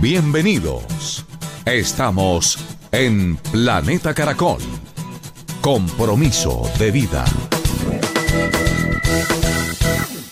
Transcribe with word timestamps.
Bienvenidos. 0.00 1.26
Estamos 1.66 2.56
en 2.92 3.34
Planeta 3.50 4.14
Caracol. 4.14 4.60
Compromiso 5.60 6.70
de 6.78 6.92
vida. 6.92 7.24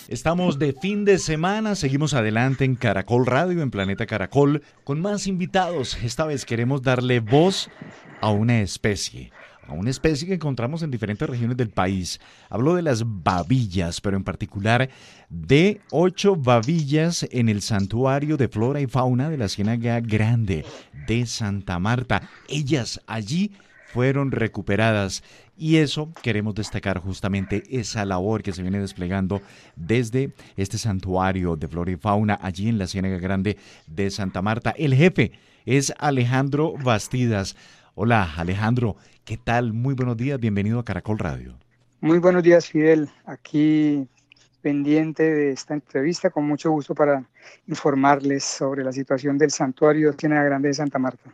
Estamos 0.07 0.57
de 0.57 0.71
fin 0.71 1.03
de 1.03 1.19
semana, 1.19 1.75
seguimos 1.75 2.13
adelante 2.13 2.63
en 2.63 2.75
Caracol 2.75 3.25
Radio, 3.25 3.61
en 3.61 3.69
Planeta 3.69 4.05
Caracol, 4.05 4.63
con 4.85 5.01
más 5.01 5.27
invitados. 5.27 5.97
Esta 6.01 6.25
vez 6.25 6.45
queremos 6.45 6.81
darle 6.81 7.19
voz 7.19 7.69
a 8.21 8.29
una 8.31 8.61
especie, 8.61 9.33
a 9.67 9.73
una 9.73 9.89
especie 9.89 10.27
que 10.27 10.35
encontramos 10.35 10.81
en 10.81 10.91
diferentes 10.91 11.29
regiones 11.29 11.57
del 11.57 11.69
país. 11.69 12.19
Hablo 12.49 12.75
de 12.75 12.81
las 12.81 13.03
babillas, 13.05 14.01
pero 14.01 14.17
en 14.17 14.23
particular 14.23 14.89
de 15.29 15.81
ocho 15.91 16.35
babillas 16.35 17.27
en 17.31 17.49
el 17.49 17.61
santuario 17.61 18.37
de 18.37 18.47
flora 18.47 18.81
y 18.81 18.87
fauna 18.87 19.29
de 19.29 19.37
la 19.37 19.49
Ciénaga 19.49 19.99
Grande 19.99 20.65
de 21.07 21.25
Santa 21.25 21.79
Marta. 21.79 22.29
Ellas 22.47 23.01
allí 23.07 23.51
fueron 23.87 24.31
recuperadas 24.31 25.23
y 25.57 25.77
eso 25.77 26.13
queremos 26.21 26.53
destacar 26.53 26.99
justamente 26.99 27.63
esa 27.69 28.05
labor 28.05 28.43
que 28.43 28.53
se 28.53 28.61
viene 28.61 28.79
desplegando 28.79 29.41
desde 29.75 30.33
este 30.55 30.77
santuario 30.77 31.55
de 31.55 31.67
flora 31.67 31.91
y 31.91 31.95
fauna 31.95 32.37
allí 32.41 32.69
en 32.69 32.77
la 32.77 32.87
Ciénaga 32.87 33.17
Grande 33.17 33.57
de 33.87 34.11
Santa 34.11 34.41
Marta. 34.41 34.71
El 34.77 34.93
jefe 34.93 35.31
es 35.65 35.93
Alejandro 35.99 36.75
Bastidas. 36.81 37.55
Hola 37.99 38.31
Alejandro, 38.37 38.95
¿qué 39.25 39.37
tal? 39.37 39.73
Muy 39.73 39.95
buenos 39.95 40.15
días, 40.15 40.39
bienvenido 40.39 40.77
a 40.77 40.85
Caracol 40.85 41.17
Radio. 41.17 41.55
Muy 41.99 42.19
buenos 42.19 42.43
días 42.43 42.67
Fidel, 42.67 43.09
aquí 43.25 44.07
pendiente 44.61 45.23
de 45.23 45.49
esta 45.49 45.73
entrevista 45.73 46.29
con 46.29 46.47
mucho 46.47 46.69
gusto 46.69 46.93
para 46.93 47.27
informarles 47.65 48.43
sobre 48.43 48.83
la 48.83 48.91
situación 48.91 49.39
del 49.39 49.49
santuario 49.49 50.13
Ciénaga 50.13 50.43
Grande 50.43 50.67
de 50.67 50.75
Santa 50.75 50.99
Marta. 50.99 51.33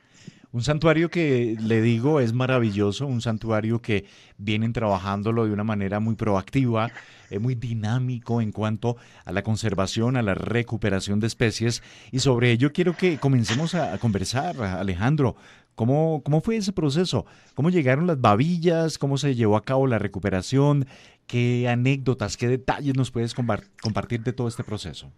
Un 0.54 0.62
santuario 0.62 1.10
que 1.10 1.58
le 1.60 1.82
digo 1.82 2.22
es 2.22 2.32
maravilloso, 2.32 3.08
un 3.08 3.22
santuario 3.22 3.82
que 3.82 4.06
vienen 4.38 4.72
trabajándolo 4.72 5.46
de 5.46 5.52
una 5.52 5.64
manera 5.64 6.00
muy 6.00 6.16
proactiva, 6.16 6.92
eh, 7.30 7.40
muy 7.40 7.56
dinámico 7.56 8.40
en 8.40 8.52
cuanto 8.52 8.96
a 9.26 9.32
la 9.34 9.42
conservación, 9.42 10.16
a 10.16 10.22
la 10.22 10.36
recuperación 10.36 11.20
de 11.20 11.28
especies 11.28 11.82
y 12.12 12.20
sobre 12.20 12.52
ello 12.52 12.72
quiero 12.72 12.96
que 12.96 13.18
comencemos 13.18 13.76
a 13.76 13.98
conversar, 13.98 14.62
Alejandro. 14.62 15.36
¿Cómo, 15.76 16.22
¿Cómo 16.24 16.42
fue 16.42 16.58
ese 16.58 16.72
proceso? 16.72 17.26
¿Cómo 17.56 17.70
llegaron 17.70 18.08
las 18.08 18.22
babillas? 18.22 18.98
¿Cómo 18.98 19.18
se 19.18 19.36
llevó 19.36 19.58
a 19.58 19.64
cabo 19.64 19.88
la 19.88 20.00
recuperación? 20.00 20.86
¿Qué 21.28 21.68
anécdotas, 21.68 22.38
qué 22.38 22.48
detalles 22.48 22.96
nos 22.96 23.12
puedes 23.12 23.34
compartir 23.34 24.24
de 24.24 24.34
todo 24.34 24.48
este 24.48 24.64
proceso? 24.64 25.12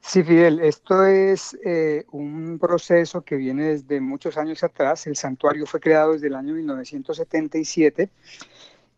Sí, 0.00 0.22
Fidel, 0.22 0.60
esto 0.60 1.04
es 1.04 1.56
eh, 1.64 2.04
un 2.12 2.58
proceso 2.60 3.22
que 3.22 3.36
viene 3.36 3.64
desde 3.64 4.00
muchos 4.00 4.36
años 4.36 4.62
atrás. 4.62 5.06
El 5.06 5.16
santuario 5.16 5.66
fue 5.66 5.80
creado 5.80 6.12
desde 6.12 6.28
el 6.28 6.34
año 6.34 6.54
1977 6.54 8.10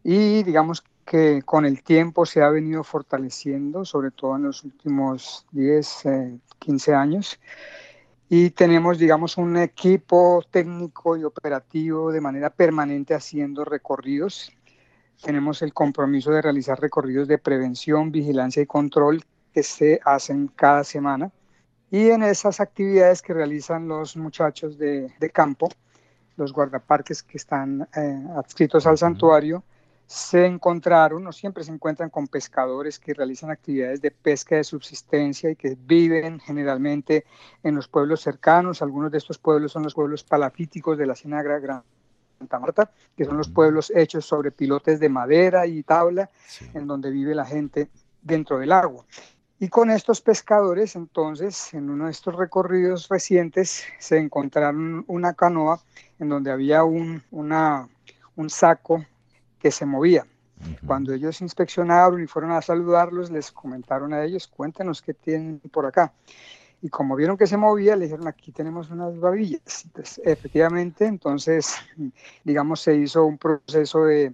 y 0.04 0.42
digamos 0.42 0.84
que 1.06 1.42
con 1.42 1.64
el 1.64 1.82
tiempo 1.82 2.26
se 2.26 2.42
ha 2.42 2.50
venido 2.50 2.82
fortaleciendo, 2.84 3.84
sobre 3.84 4.10
todo 4.10 4.36
en 4.36 4.42
los 4.42 4.64
últimos 4.64 5.46
10, 5.52 6.02
15 6.58 6.90
eh, 6.90 6.94
años. 6.94 7.38
Y 8.28 8.50
tenemos, 8.50 8.98
digamos, 8.98 9.36
un 9.36 9.56
equipo 9.56 10.42
técnico 10.50 11.16
y 11.16 11.22
operativo 11.22 12.10
de 12.10 12.20
manera 12.20 12.50
permanente 12.50 13.14
haciendo 13.14 13.64
recorridos. 13.64 14.52
Tenemos 15.22 15.62
el 15.62 15.72
compromiso 15.72 16.32
de 16.32 16.42
realizar 16.42 16.80
recorridos 16.80 17.28
de 17.28 17.38
prevención, 17.38 18.10
vigilancia 18.10 18.62
y 18.62 18.66
control 18.66 19.22
que 19.52 19.62
se 19.62 20.00
hacen 20.04 20.48
cada 20.48 20.82
semana. 20.82 21.30
Y 21.90 22.10
en 22.10 22.24
esas 22.24 22.60
actividades 22.60 23.22
que 23.22 23.32
realizan 23.32 23.86
los 23.86 24.16
muchachos 24.16 24.76
de, 24.76 25.12
campo, 25.32 25.68
los 26.36 26.52
guardaparques 26.52 27.22
que 27.22 27.38
están 27.38 27.88
eh, 27.96 28.24
adscritos 28.36 28.86
al 28.88 28.98
santuario, 28.98 29.62
se 30.06 30.46
encontraron, 30.46 31.26
o 31.26 31.32
siempre 31.32 31.64
se 31.64 31.72
encuentran 31.72 32.10
con 32.10 32.28
pescadores 32.28 32.98
que 32.98 33.12
realizan 33.12 33.50
actividades 33.50 34.00
de 34.00 34.12
pesca 34.12 34.56
de 34.56 34.64
subsistencia 34.64 35.50
y 35.50 35.56
que 35.56 35.76
viven 35.78 36.38
generalmente 36.38 37.26
en 37.62 37.74
los 37.74 37.88
pueblos 37.88 38.20
cercanos. 38.20 38.82
Algunos 38.82 39.10
de 39.10 39.18
estos 39.18 39.38
pueblos 39.38 39.72
son 39.72 39.82
los 39.82 39.94
pueblos 39.94 40.22
palafíticos 40.22 40.96
de 40.96 41.06
la 41.06 41.16
Ciénaga 41.16 41.58
Gran 41.58 41.82
Santa 42.38 42.60
Marta, 42.60 42.90
que 43.16 43.24
son 43.24 43.36
los 43.36 43.48
pueblos 43.48 43.90
hechos 43.94 44.24
sobre 44.24 44.52
pilotes 44.52 45.00
de 45.00 45.08
madera 45.08 45.66
y 45.66 45.82
tabla, 45.82 46.30
en 46.74 46.86
donde 46.86 47.10
vive 47.10 47.34
la 47.34 47.44
gente 47.44 47.88
dentro 48.22 48.58
del 48.58 48.72
agua. 48.72 49.04
Y 49.58 49.68
con 49.68 49.90
estos 49.90 50.20
pescadores, 50.20 50.96
entonces, 50.96 51.72
en 51.72 51.88
uno 51.88 52.04
de 52.04 52.10
estos 52.10 52.36
recorridos 52.36 53.08
recientes, 53.08 53.84
se 53.98 54.18
encontraron 54.18 55.04
una 55.08 55.32
canoa 55.32 55.80
en 56.18 56.28
donde 56.28 56.50
había 56.50 56.84
un, 56.84 57.22
una, 57.30 57.88
un 58.36 58.50
saco 58.50 59.04
que 59.66 59.72
se 59.72 59.84
movía. 59.84 60.24
Cuando 60.86 61.12
ellos 61.12 61.40
inspeccionaron 61.40 62.22
y 62.22 62.28
fueron 62.28 62.52
a 62.52 62.62
saludarlos, 62.62 63.32
les 63.32 63.50
comentaron 63.50 64.12
a 64.14 64.22
ellos, 64.22 64.46
cuéntenos 64.46 65.02
qué 65.02 65.12
tienen 65.12 65.58
por 65.72 65.86
acá. 65.86 66.12
Y 66.80 66.88
como 66.88 67.16
vieron 67.16 67.36
que 67.36 67.48
se 67.48 67.56
movía, 67.56 67.96
le 67.96 68.04
dijeron, 68.04 68.28
aquí 68.28 68.52
tenemos 68.52 68.90
unas 68.90 69.18
babillas. 69.18 69.84
Entonces, 69.86 70.20
efectivamente, 70.24 71.04
entonces, 71.04 71.74
digamos, 72.44 72.80
se 72.80 72.94
hizo 72.94 73.24
un 73.24 73.38
proceso 73.38 74.04
de 74.04 74.32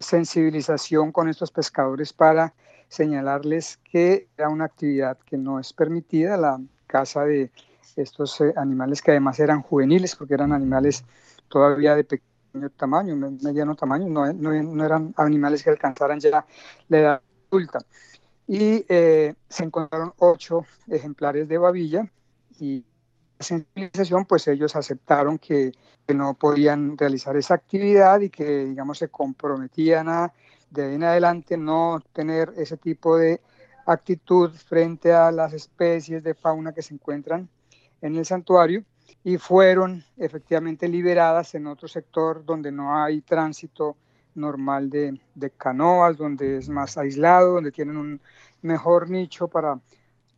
sensibilización 0.00 1.10
con 1.10 1.30
estos 1.30 1.50
pescadores 1.50 2.12
para 2.12 2.52
señalarles 2.88 3.78
que 3.90 4.28
era 4.36 4.50
una 4.50 4.66
actividad 4.66 5.16
que 5.24 5.38
no 5.38 5.58
es 5.58 5.72
permitida, 5.72 6.36
la 6.36 6.60
caza 6.86 7.24
de 7.24 7.50
estos 7.96 8.38
eh, 8.42 8.52
animales 8.56 9.00
que 9.00 9.12
además 9.12 9.40
eran 9.40 9.62
juveniles, 9.62 10.14
porque 10.16 10.34
eran 10.34 10.52
animales 10.52 11.02
todavía 11.48 11.96
de 11.96 12.04
pequeño 12.04 12.29
tamaño, 12.76 13.16
mediano 13.16 13.74
tamaño, 13.74 14.08
no, 14.08 14.32
no, 14.32 14.84
eran 14.84 15.14
animales 15.16 15.62
que 15.62 15.70
alcanzaran 15.70 16.20
ya 16.20 16.44
la 16.88 16.98
edad 16.98 17.22
adulta. 17.50 17.78
Y 18.46 18.84
eh, 18.88 19.34
se 19.48 19.64
encontraron 19.64 20.12
ocho 20.18 20.66
ejemplares 20.88 21.48
de 21.48 21.58
babilla 21.58 22.10
y 22.58 22.84
la 23.38 23.44
sensibilización, 23.44 24.26
pues 24.26 24.48
ellos 24.48 24.76
aceptaron 24.76 25.38
que, 25.38 25.72
no 26.12 26.34
podían 26.34 26.98
realizar 26.98 27.36
esa 27.36 27.54
actividad 27.54 28.18
y 28.18 28.30
que, 28.30 28.64
digamos, 28.64 28.98
se 28.98 29.10
comprometían 29.10 30.08
a 30.08 30.32
de 30.70 30.94
en 30.94 31.04
adelante 31.04 31.56
no 31.56 32.02
tener 32.12 32.52
ese 32.56 32.76
tipo 32.76 33.16
de 33.16 33.40
actitud 33.86 34.50
frente 34.50 35.12
a 35.12 35.30
las 35.30 35.52
especies 35.52 36.22
de 36.22 36.34
fauna 36.34 36.72
que 36.72 36.82
se 36.82 36.94
encuentran 36.94 37.48
en 38.00 38.16
el 38.16 38.24
santuario 38.24 38.84
y 39.24 39.38
fueron 39.38 40.04
efectivamente 40.16 40.88
liberadas 40.88 41.54
en 41.54 41.66
otro 41.66 41.88
sector 41.88 42.44
donde 42.44 42.72
no 42.72 43.02
hay 43.02 43.20
tránsito 43.22 43.96
normal 44.34 44.90
de, 44.90 45.20
de 45.34 45.50
canoas, 45.50 46.16
donde 46.16 46.58
es 46.58 46.68
más 46.68 46.96
aislado, 46.96 47.54
donde 47.54 47.72
tienen 47.72 47.96
un 47.96 48.20
mejor 48.62 49.10
nicho 49.10 49.48
para 49.48 49.80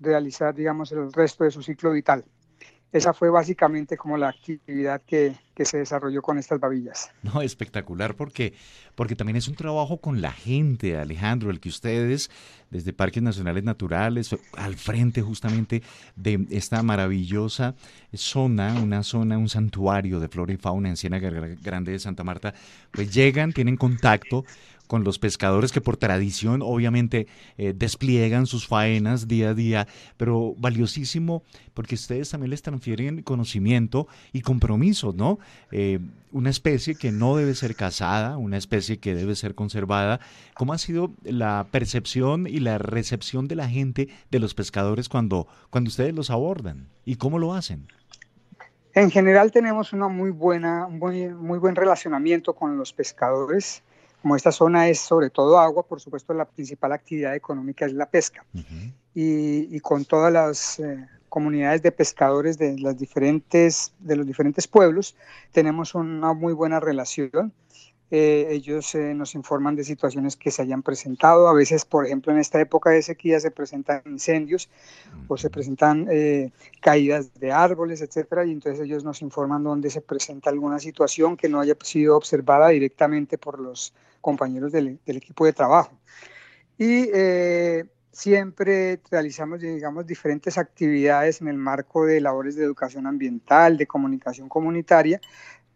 realizar, 0.00 0.54
digamos, 0.54 0.90
el 0.92 1.12
resto 1.12 1.44
de 1.44 1.50
su 1.50 1.62
ciclo 1.62 1.92
vital 1.92 2.24
esa 2.92 3.14
fue 3.14 3.30
básicamente 3.30 3.96
como 3.96 4.18
la 4.18 4.28
actividad 4.28 5.00
que, 5.06 5.34
se 5.64 5.78
desarrolló 5.78 6.22
con 6.22 6.38
estas 6.38 6.58
babillas. 6.58 7.10
No, 7.22 7.40
espectacular 7.40 8.16
porque, 8.16 8.52
porque 8.96 9.14
también 9.14 9.36
es 9.36 9.46
un 9.46 9.54
trabajo 9.54 9.98
con 9.98 10.20
la 10.20 10.32
gente, 10.32 10.98
Alejandro, 10.98 11.52
el 11.52 11.60
que 11.60 11.68
ustedes 11.68 12.30
desde 12.68 12.92
Parques 12.92 13.22
Nacionales 13.22 13.62
Naturales, 13.62 14.34
al 14.56 14.74
frente 14.74 15.22
justamente 15.22 15.84
de 16.16 16.46
esta 16.50 16.82
maravillosa 16.82 17.76
zona, 18.12 18.74
una 18.82 19.04
zona, 19.04 19.38
un 19.38 19.48
santuario 19.48 20.18
de 20.18 20.28
flora 20.28 20.52
y 20.52 20.56
fauna 20.56 20.88
en 20.88 20.96
Ciénaga 20.96 21.30
Grande 21.62 21.92
de 21.92 22.00
Santa 22.00 22.24
Marta, 22.24 22.54
pues 22.90 23.14
llegan, 23.14 23.52
tienen 23.52 23.76
contacto 23.76 24.44
con 24.86 25.04
los 25.04 25.18
pescadores 25.18 25.72
que 25.72 25.80
por 25.80 25.96
tradición 25.96 26.60
obviamente 26.62 27.26
eh, 27.56 27.72
despliegan 27.76 28.46
sus 28.46 28.66
faenas 28.66 29.28
día 29.28 29.50
a 29.50 29.54
día, 29.54 29.88
pero 30.16 30.54
valiosísimo 30.58 31.42
porque 31.74 31.94
ustedes 31.94 32.30
también 32.30 32.50
les 32.50 32.62
transfieren 32.62 33.22
conocimiento 33.22 34.06
y 34.32 34.42
compromiso, 34.42 35.14
¿no? 35.16 35.38
eh, 35.70 35.98
una 36.32 36.50
especie 36.50 36.94
que 36.94 37.12
no 37.12 37.36
debe 37.36 37.54
ser 37.54 37.74
cazada, 37.74 38.36
una 38.36 38.56
especie 38.56 38.98
que 38.98 39.14
debe 39.14 39.34
ser 39.34 39.54
conservada. 39.54 40.20
¿Cómo 40.54 40.72
ha 40.72 40.78
sido 40.78 41.12
la 41.24 41.66
percepción 41.70 42.46
y 42.46 42.58
la 42.58 42.78
recepción 42.78 43.48
de 43.48 43.56
la 43.56 43.68
gente, 43.68 44.08
de 44.30 44.38
los 44.38 44.54
pescadores, 44.54 45.08
cuando, 45.08 45.46
cuando 45.70 45.88
ustedes 45.88 46.14
los 46.14 46.30
abordan? 46.30 46.88
¿Y 47.04 47.16
cómo 47.16 47.38
lo 47.38 47.54
hacen? 47.54 47.86
En 48.94 49.10
general 49.10 49.52
tenemos 49.52 49.92
una 49.92 50.08
muy 50.08 50.30
buena, 50.30 50.86
muy, 50.88 51.28
muy 51.28 51.58
buen 51.58 51.76
relacionamiento 51.76 52.54
con 52.54 52.76
los 52.76 52.92
pescadores. 52.92 53.82
Como 54.22 54.36
esta 54.36 54.52
zona 54.52 54.88
es 54.88 55.00
sobre 55.00 55.30
todo 55.30 55.58
agua, 55.58 55.82
por 55.82 56.00
supuesto 56.00 56.32
la 56.32 56.44
principal 56.44 56.92
actividad 56.92 57.34
económica 57.34 57.84
es 57.84 57.92
la 57.92 58.06
pesca. 58.06 58.44
y, 59.14 59.76
y, 59.76 59.80
con 59.80 60.04
todas 60.04 60.32
las 60.32 60.78
eh, 60.78 61.06
comunidades 61.28 61.82
de 61.82 61.92
pescadores 61.92 62.56
de, 62.56 62.78
las 62.78 62.98
diferentes, 62.98 63.92
de 63.98 64.16
los 64.16 64.26
diferentes 64.26 64.68
pueblos 64.68 65.16
tenemos 65.50 65.94
una 65.94 66.34
muy 66.34 66.52
buena 66.52 66.78
relación. 66.78 67.52
Eh, 68.14 68.48
ellos 68.50 68.94
eh, 68.94 69.14
nos 69.14 69.34
informan 69.34 69.74
de 69.74 69.84
situaciones 69.84 70.36
que 70.36 70.50
se 70.50 70.60
hayan 70.60 70.82
presentado. 70.82 71.48
A 71.48 71.54
veces, 71.54 71.86
por 71.86 72.04
ejemplo, 72.04 72.30
en 72.30 72.40
esta 72.40 72.60
época 72.60 72.90
de 72.90 73.00
sequía 73.00 73.40
se 73.40 73.50
presentan 73.50 74.02
incendios 74.04 74.68
o 75.28 75.38
se 75.38 75.48
presentan 75.48 76.06
eh, 76.10 76.52
caídas 76.82 77.32
de 77.40 77.52
árboles, 77.52 78.02
etcétera, 78.02 78.44
y 78.44 78.52
entonces 78.52 78.84
ellos 78.84 79.02
nos 79.02 79.22
informan 79.22 79.64
dónde 79.64 79.88
se 79.88 80.02
presenta 80.02 80.50
alguna 80.50 80.78
situación 80.78 81.38
que 81.38 81.48
no 81.48 81.58
haya 81.58 81.74
sido 81.82 82.14
observada 82.14 82.68
directamente 82.68 83.38
por 83.38 83.58
los 83.58 83.94
compañeros 84.20 84.72
del, 84.72 85.00
del 85.06 85.16
equipo 85.16 85.46
de 85.46 85.54
trabajo. 85.54 85.98
Y 86.76 87.08
siempre 88.10 89.00
realizamos, 89.10 89.60
digamos, 89.60 90.06
diferentes 90.06 90.58
actividades 90.58 91.40
en 91.40 91.48
el 91.48 91.56
marco 91.56 92.04
de 92.04 92.20
labores 92.20 92.56
de 92.56 92.64
educación 92.64 93.06
ambiental, 93.06 93.78
de 93.78 93.86
comunicación 93.86 94.50
comunitaria, 94.50 95.18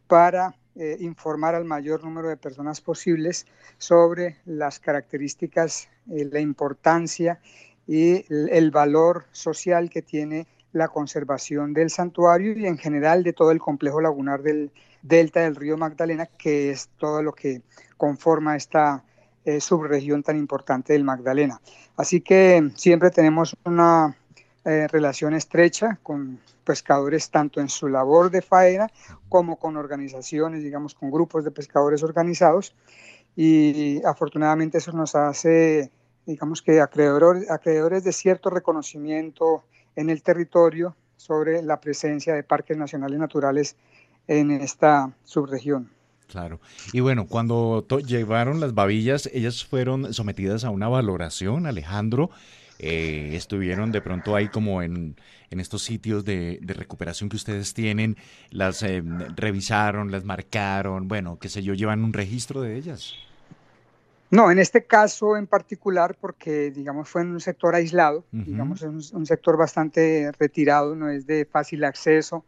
para 0.06 0.54
eh, 0.78 0.98
informar 1.00 1.54
al 1.54 1.64
mayor 1.64 2.04
número 2.04 2.28
de 2.28 2.36
personas 2.36 2.82
posibles 2.82 3.46
sobre 3.78 4.36
las 4.44 4.78
características, 4.78 5.88
eh, 6.10 6.28
la 6.30 6.40
importancia 6.40 7.40
y 7.86 8.26
el, 8.28 8.70
valor 8.70 9.24
social 9.32 9.88
que 9.88 10.02
tiene 10.02 10.46
la 10.72 10.88
conservación 10.88 11.72
del 11.72 11.88
santuario 11.88 12.52
y 12.58 12.66
en 12.66 12.76
general 12.76 13.22
de 13.22 13.32
todo 13.32 13.52
el 13.52 13.58
complejo 13.58 14.02
lagunar 14.02 14.42
del 14.42 14.70
delta 15.00 15.40
del 15.40 15.56
río 15.56 15.78
Magdalena, 15.78 16.26
que 16.26 16.70
es 16.70 16.90
todo 16.98 17.22
lo 17.22 17.32
que 17.32 17.62
conforma 17.96 18.54
esta 18.54 19.02
eh, 19.46 19.60
subregión 19.60 20.22
tan 20.22 20.36
importante 20.36 20.92
del 20.92 21.04
Magdalena. 21.04 21.60
Así 21.96 22.20
que 22.20 22.70
siempre 22.74 23.10
tenemos 23.10 23.56
una 23.64 24.14
relación 24.88 25.34
estrecha 25.34 25.98
con 26.02 26.40
pescadores 26.64 27.30
tanto 27.30 27.60
en 27.60 27.68
su 27.68 27.88
labor 27.88 28.30
de 28.30 28.42
faena 28.42 28.90
como 29.28 29.56
con 29.56 29.76
organizaciones, 29.76 30.62
digamos, 30.64 30.94
con 30.94 31.10
grupos 31.10 31.44
de 31.44 31.52
pescadores 31.52 32.02
organizados. 32.02 32.74
Y 33.36 34.02
afortunadamente 34.04 34.78
eso 34.78 34.92
nos 34.92 35.14
hace, 35.14 35.90
digamos 36.26 36.62
que, 36.62 36.80
acreedores, 36.80 37.50
acreedores 37.50 38.02
de 38.02 38.12
cierto 38.12 38.50
reconocimiento 38.50 39.64
en 39.94 40.10
el 40.10 40.22
territorio 40.22 40.96
sobre 41.16 41.62
la 41.62 41.80
presencia 41.80 42.34
de 42.34 42.42
parques 42.42 42.76
nacionales 42.76 43.18
naturales 43.18 43.76
en 44.26 44.50
esta 44.50 45.12
subregión. 45.24 45.90
Claro. 46.26 46.60
Y 46.92 47.00
bueno, 47.00 47.26
cuando 47.28 47.86
llevaron 48.04 48.58
las 48.58 48.74
babillas, 48.74 49.30
ellas 49.32 49.64
fueron 49.64 50.12
sometidas 50.12 50.64
a 50.64 50.70
una 50.70 50.88
valoración, 50.88 51.66
Alejandro. 51.66 52.30
Eh, 52.78 53.30
estuvieron 53.34 53.90
de 53.90 54.02
pronto 54.02 54.36
ahí 54.36 54.48
como 54.48 54.82
en, 54.82 55.16
estos 55.50 55.82
sitios 55.82 56.24
de, 56.24 56.60
recuperación 56.62 57.30
que 57.30 57.36
ustedes 57.36 57.72
tienen, 57.72 58.16
las 58.50 58.82
eh, 58.82 59.02
revisaron, 59.34 60.10
las 60.10 60.24
marcaron, 60.24 61.08
bueno, 61.08 61.38
qué 61.38 61.48
sé 61.48 61.62
yo, 61.62 61.72
llevan 61.72 62.04
un 62.04 62.12
registro 62.12 62.60
de 62.60 62.76
ellas. 62.76 63.14
No, 64.30 64.50
en 64.50 64.58
este 64.58 64.84
caso 64.84 65.36
en 65.36 65.46
particular, 65.46 66.16
porque 66.20 66.70
digamos 66.70 67.08
fue 67.08 67.22
en 67.22 67.30
un 67.30 67.40
sector 67.40 67.74
aislado, 67.74 68.24
digamos 68.32 68.82
es 68.82 69.12
un, 69.12 69.24
sector 69.24 69.56
bastante 69.56 70.32
retirado, 70.38 70.96
no 70.96 71.08
es 71.08 71.26
de 71.26 71.44
fácil 71.44 71.84
acceso, 71.84 72.44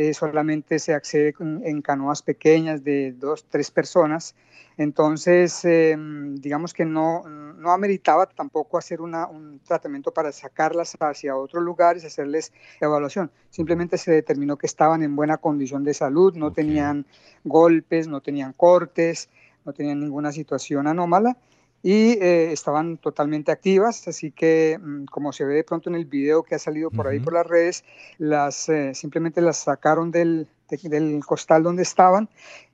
eh, 0.00 0.14
solamente 0.14 0.78
se 0.78 0.94
accede 0.94 1.34
en 1.38 1.82
canoas 1.82 2.22
pequeñas 2.22 2.82
de 2.82 3.12
dos, 3.12 3.44
tres 3.50 3.70
personas. 3.70 4.34
Entonces, 4.78 5.62
em, 5.66 6.36
digamos 6.36 6.72
que 6.72 6.86
no, 6.86 7.28
no 7.28 7.70
ameritaba 7.70 8.24
tampoco 8.24 8.78
hacer 8.78 9.02
un 9.02 9.60
tratamiento 9.62 10.10
para 10.10 10.32
sacarlas 10.32 10.96
hacia 10.98 11.36
otros 11.36 11.62
lugares, 11.62 12.06
hacerles 12.06 12.50
evaluación. 12.80 13.30
Simplemente 13.50 13.98
se 13.98 14.10
determinó 14.12 14.56
que 14.56 14.66
estaban 14.66 15.02
en 15.02 15.14
buena 15.14 15.36
condición 15.36 15.84
de 15.84 15.92
salud, 15.92 16.34
no 16.34 16.50
tenían 16.50 17.04
golpes, 17.44 18.08
no 18.08 18.22
tenían 18.22 18.54
cortes, 18.54 19.28
no 19.66 19.74
tenían 19.74 20.00
ninguna 20.00 20.32
situación 20.32 20.86
anómala 20.86 21.36
y 21.82 22.12
eh, 22.22 22.52
estaban 22.52 22.98
totalmente 22.98 23.52
activas, 23.52 24.06
así 24.06 24.30
que 24.30 24.78
mm, 24.80 25.04
como 25.06 25.32
se 25.32 25.44
ve 25.44 25.54
de 25.54 25.64
pronto 25.64 25.88
en 25.88 25.96
el 25.96 26.04
video 26.04 26.42
que 26.42 26.54
ha 26.54 26.58
salido 26.58 26.90
por 26.90 27.08
ahí 27.08 27.20
por 27.20 27.32
las 27.32 27.46
redes, 27.46 27.84
las 28.18 28.68
eh, 28.68 28.94
simplemente 28.94 29.40
las 29.40 29.58
sacaron 29.58 30.10
del, 30.10 30.46
del, 30.82 31.24
costal 31.24 31.62
donde 31.62 31.82
estaban 31.82 32.28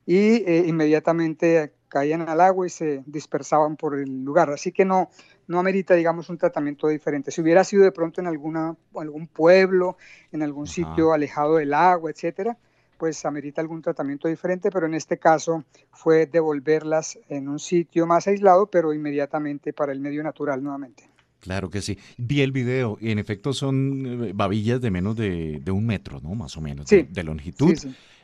y 0.07 0.43
eh, 0.45 0.65
inmediatamente 0.67 1.73
caían 1.89 2.29
al 2.29 2.41
agua 2.41 2.67
y 2.67 2.71
se 2.71 3.05
dispersaban 3.07 3.77
por 3.77 3.97
el 3.97 4.25
lugar, 4.25 4.51
así 4.51 4.73
que 4.73 4.85
no 4.85 5.11
no 5.47 5.61
amerita 5.61 5.95
digamos 5.95 6.29
un 6.29 6.39
tratamiento 6.39 6.89
diferente. 6.89 7.31
Si 7.31 7.41
hubiera 7.41 7.63
sido 7.63 7.85
de 7.85 7.93
pronto 7.93 8.21
en 8.21 8.27
alguna 8.27 8.75
algún 8.97 9.29
pueblo, 9.29 9.97
en 10.33 10.43
algún 10.43 10.67
sitio 10.67 11.13
alejado 11.13 11.57
del 11.57 11.73
agua, 11.73 12.11
etcétera, 12.11 12.59
pues 12.97 13.25
amerita 13.25 13.61
algún 13.61 13.83
tratamiento 13.83 14.29
diferente, 14.29 14.71
pero 14.71 14.87
en 14.87 14.95
este 14.95 15.19
caso 15.19 15.65
fue 15.93 16.27
devolverlas 16.27 17.19
en 17.29 17.49
un 17.49 17.59
sitio 17.59 18.07
más 18.07 18.27
aislado, 18.27 18.67
pero 18.67 18.93
inmediatamente 18.93 19.73
para 19.73 19.93
el 19.93 20.01
medio 20.01 20.23
natural 20.23 20.63
nuevamente. 20.63 21.11
Claro 21.41 21.71
que 21.71 21.81
sí. 21.81 21.99
Vi 22.17 22.41
el 22.41 22.53
video 22.53 22.99
y 23.01 23.11
en 23.11 23.19
efecto 23.19 23.53
son 23.53 24.25
eh, 24.25 24.33
babillas 24.35 24.81
de 24.81 24.91
menos 24.91 25.17
de, 25.17 25.63
un 25.71 25.87
metro, 25.87 26.21
¿no? 26.21 26.35
Más 26.35 26.57
o 26.57 26.61
menos, 26.61 26.87
de, 26.87 27.25
longitud, 27.25 27.75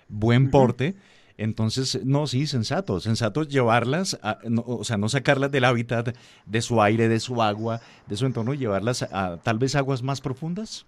buen 0.09 0.51
porte. 0.51 0.97
Entonces, 1.37 2.05
no, 2.05 2.27
sí, 2.27 2.47
sensato, 2.47 3.01
sensato 3.01 3.43
llevarlas, 3.45 4.19
o 4.67 4.85
sea, 4.85 4.97
no 4.97 5.09
sacarlas 5.09 5.51
del 5.51 5.65
hábitat, 5.65 6.17
de 6.47 6.63
su 6.63 6.83
aire, 6.83 7.09
de 7.09 7.21
su 7.21 7.43
agua, 7.43 7.81
de 8.07 8.17
su 8.17 8.27
entorno, 8.27 8.55
llevarlas 8.55 9.03
a 9.03 9.39
tal 9.43 9.59
vez 9.59 9.75
aguas 9.75 10.03
más 10.03 10.21
profundas. 10.21 10.87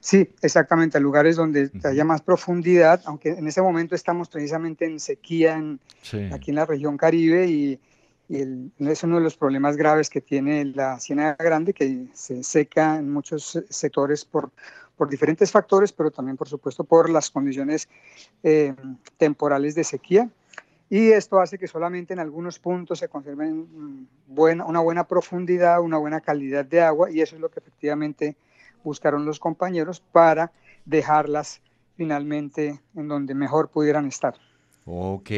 Sí, 0.00 0.28
exactamente, 0.42 0.98
lugares 1.00 1.36
donde 1.36 1.70
haya 1.84 2.04
más 2.04 2.22
profundidad, 2.22 3.02
aunque 3.06 3.30
en 3.30 3.46
ese 3.46 3.62
momento 3.62 3.94
estamos 3.94 4.28
precisamente 4.28 4.84
en 4.84 5.00
sequía 5.00 5.62
aquí 6.32 6.50
en 6.50 6.56
la 6.56 6.66
región 6.66 6.96
Caribe 6.96 7.46
y, 7.46 7.80
es 8.28 9.02
uno 9.02 9.16
de 9.16 9.22
los 9.22 9.36
problemas 9.36 9.76
graves 9.76 10.08
que 10.08 10.22
tiene 10.22 10.64
la 10.64 10.98
Ciénaga 10.98 11.36
Grande, 11.38 11.74
que 11.74 12.06
se 12.14 12.42
seca 12.42 12.96
en 12.96 13.10
muchos 13.10 13.62
sectores 13.68 14.24
por, 14.24 14.50
por 14.96 15.10
diferentes 15.10 15.50
factores, 15.50 15.92
pero 15.92 16.10
también, 16.10 16.38
por 16.38 16.48
supuesto, 16.48 16.82
por 16.82 17.10
las 17.10 17.30
condiciones 17.30 17.90
eh, 18.42 18.74
temporales 19.18 19.74
de 19.74 19.84
sequía. 19.84 20.30
Y 20.88 21.10
esto 21.10 21.40
hace 21.40 21.58
que 21.58 21.68
solamente 21.68 22.12
en 22.12 22.20
algunos 22.20 22.58
puntos 22.58 23.00
se 23.00 23.08
conserve 23.08 23.52
buena, 24.26 24.64
una 24.64 24.80
buena 24.80 25.04
profundidad, 25.04 25.80
una 25.80 25.98
buena 25.98 26.20
calidad 26.20 26.64
de 26.64 26.80
agua, 26.80 27.10
y 27.10 27.20
eso 27.20 27.34
es 27.34 27.40
lo 27.40 27.50
que 27.50 27.60
efectivamente 27.60 28.36
buscaron 28.82 29.24
los 29.24 29.38
compañeros 29.38 30.00
para 30.12 30.52
dejarlas 30.84 31.60
finalmente 31.96 32.80
en 32.94 33.08
donde 33.08 33.34
mejor 33.34 33.68
pudieran 33.68 34.06
estar. 34.06 34.34
Ok. 34.84 35.30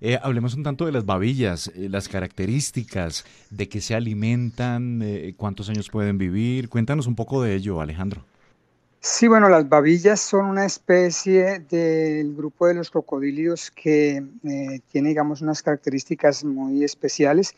Eh, 0.00 0.18
hablemos 0.22 0.54
un 0.54 0.62
tanto 0.62 0.86
de 0.86 0.92
las 0.92 1.04
babillas, 1.04 1.68
eh, 1.74 1.88
las 1.88 2.08
características, 2.08 3.24
de 3.50 3.68
qué 3.68 3.80
se 3.80 3.94
alimentan, 3.96 5.00
eh, 5.02 5.34
cuántos 5.36 5.68
años 5.68 5.90
pueden 5.90 6.18
vivir. 6.18 6.68
Cuéntanos 6.68 7.06
un 7.06 7.16
poco 7.16 7.42
de 7.42 7.54
ello, 7.54 7.80
Alejandro. 7.80 8.24
Sí, 9.00 9.28
bueno, 9.28 9.48
las 9.48 9.68
babillas 9.68 10.20
son 10.20 10.46
una 10.46 10.66
especie 10.66 11.60
del 11.60 12.34
grupo 12.34 12.66
de 12.66 12.74
los 12.74 12.90
crocodilios 12.90 13.70
que 13.70 14.24
tiene, 14.90 15.08
digamos, 15.10 15.40
unas 15.40 15.62
características 15.62 16.44
muy 16.44 16.82
especiales. 16.82 17.54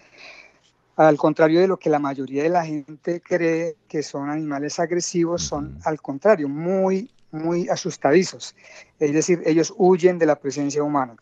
Al 1.01 1.17
contrario 1.17 1.63
de 1.63 1.67
lo 1.67 1.79
que 1.79 1.89
la 1.89 1.99
mayoría 1.99 2.43
de 2.43 2.51
la 2.51 2.63
gente 2.63 3.23
cree 3.23 3.79
que 3.89 4.03
son 4.03 4.29
animales 4.29 4.79
agresivos, 4.79 5.41
son 5.41 5.79
al 5.87 5.99
contrario, 6.03 6.47
muy, 6.47 7.11
muy 7.31 7.71
asustadizos. 7.71 8.55
Es 8.99 9.15
decir, 9.15 9.43
ellos 9.47 9.73
huyen 9.79 10.19
de 10.19 10.27
la 10.27 10.39
presencia 10.39 10.83
humana. 10.83 11.17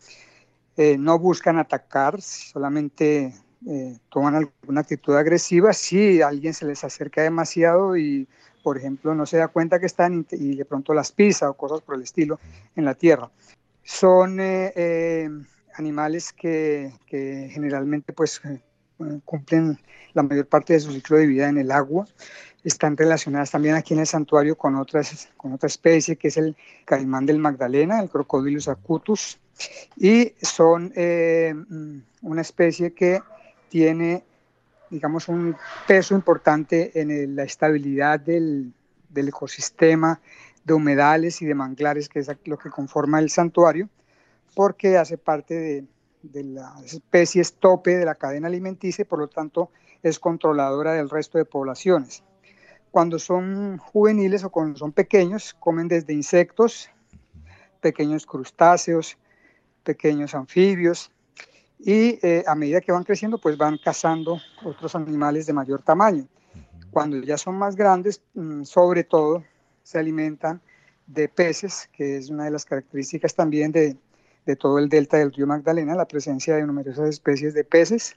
Eh, 0.75 0.97
no 0.97 1.17
buscan 1.17 1.57
atacar, 1.57 2.21
solamente 2.21 3.33
eh, 3.69 3.97
toman 4.09 4.35
alguna 4.35 4.81
actitud 4.81 5.15
agresiva 5.15 5.71
si 5.71 6.21
alguien 6.21 6.53
se 6.53 6.65
les 6.65 6.83
acerca 6.83 7.21
demasiado 7.21 7.95
y, 7.95 8.27
por 8.61 8.77
ejemplo, 8.77 9.15
no 9.15 9.25
se 9.25 9.37
da 9.37 9.47
cuenta 9.47 9.79
que 9.79 9.85
están 9.85 10.27
y 10.29 10.57
de 10.57 10.65
pronto 10.65 10.93
las 10.93 11.13
pisa 11.13 11.49
o 11.49 11.53
cosas 11.53 11.79
por 11.79 11.95
el 11.95 12.01
estilo 12.01 12.37
en 12.75 12.83
la 12.83 12.95
tierra. 12.95 13.31
Son 13.83 14.39
eh, 14.41 15.29
animales 15.75 16.33
que, 16.33 16.91
que, 17.07 17.47
generalmente 17.49 18.11
pues 18.11 18.41
cumplen 19.25 19.79
la 20.13 20.23
mayor 20.23 20.47
parte 20.47 20.73
de 20.73 20.79
su 20.79 20.91
ciclo 20.91 21.17
de 21.17 21.27
vida 21.27 21.49
en 21.49 21.57
el 21.57 21.71
agua. 21.71 22.05
Están 22.63 22.97
relacionadas 22.97 23.51
también 23.51 23.75
aquí 23.75 23.93
en 23.93 24.01
el 24.01 24.07
santuario 24.07 24.57
con, 24.57 24.75
otras, 24.75 25.29
con 25.37 25.53
otra 25.53 25.67
especie 25.67 26.17
que 26.17 26.27
es 26.27 26.37
el 26.37 26.55
caimán 26.85 27.25
del 27.25 27.39
Magdalena, 27.39 28.01
el 28.01 28.09
Crocodilus 28.09 28.67
acutus, 28.67 29.39
y 29.97 30.33
son 30.41 30.91
eh, 30.95 31.53
una 32.21 32.41
especie 32.41 32.93
que 32.93 33.21
tiene, 33.69 34.23
digamos, 34.89 35.27
un 35.27 35.55
peso 35.87 36.15
importante 36.15 36.99
en 36.99 37.35
la 37.35 37.43
estabilidad 37.43 38.19
del, 38.19 38.73
del 39.09 39.27
ecosistema 39.29 40.19
de 40.63 40.73
humedales 40.73 41.41
y 41.41 41.45
de 41.45 41.55
manglares, 41.55 42.09
que 42.09 42.19
es 42.19 42.29
lo 42.45 42.57
que 42.57 42.69
conforma 42.69 43.19
el 43.19 43.29
santuario, 43.29 43.89
porque 44.53 44.97
hace 44.97 45.17
parte 45.17 45.53
de, 45.53 45.85
de 46.21 46.43
las 46.43 46.93
especies 46.93 47.53
tope 47.53 47.97
de 47.97 48.05
la 48.05 48.15
cadena 48.15 48.47
alimenticia 48.47 49.03
y 49.03 49.05
por 49.05 49.19
lo 49.19 49.27
tanto 49.27 49.71
es 50.03 50.19
controladora 50.19 50.93
del 50.93 51.09
resto 51.09 51.37
de 51.37 51.45
poblaciones. 51.45 52.23
Cuando 52.91 53.19
son 53.19 53.77
juveniles 53.77 54.43
o 54.43 54.49
cuando 54.49 54.77
son 54.79 54.91
pequeños, 54.91 55.55
comen 55.59 55.87
desde 55.87 56.13
insectos, 56.13 56.89
pequeños 57.81 58.25
crustáceos, 58.25 59.17
pequeños 59.83 60.33
anfibios 60.33 61.11
y 61.79 62.19
eh, 62.25 62.43
a 62.45 62.55
medida 62.55 62.81
que 62.81 62.91
van 62.91 63.03
creciendo 63.03 63.37
pues 63.37 63.57
van 63.57 63.77
cazando 63.77 64.39
otros 64.63 64.95
animales 64.95 65.45
de 65.45 65.53
mayor 65.53 65.81
tamaño. 65.81 66.27
Cuando 66.91 67.17
ya 67.21 67.37
son 67.37 67.55
más 67.55 67.75
grandes, 67.75 68.21
mm, 68.33 68.63
sobre 68.63 69.03
todo 69.03 69.43
se 69.83 69.99
alimentan 69.99 70.61
de 71.05 71.29
peces, 71.29 71.89
que 71.93 72.17
es 72.17 72.29
una 72.29 72.45
de 72.45 72.51
las 72.51 72.65
características 72.65 73.33
también 73.35 73.71
de, 73.71 73.97
de 74.49 74.55
todo 74.55 74.79
el 74.79 74.89
delta 74.89 75.17
del 75.17 75.31
río 75.31 75.45
Magdalena, 75.45 75.93
la 75.93 76.07
presencia 76.07 76.55
de 76.55 76.65
numerosas 76.65 77.07
especies 77.07 77.53
de 77.53 77.63
peces, 77.63 78.15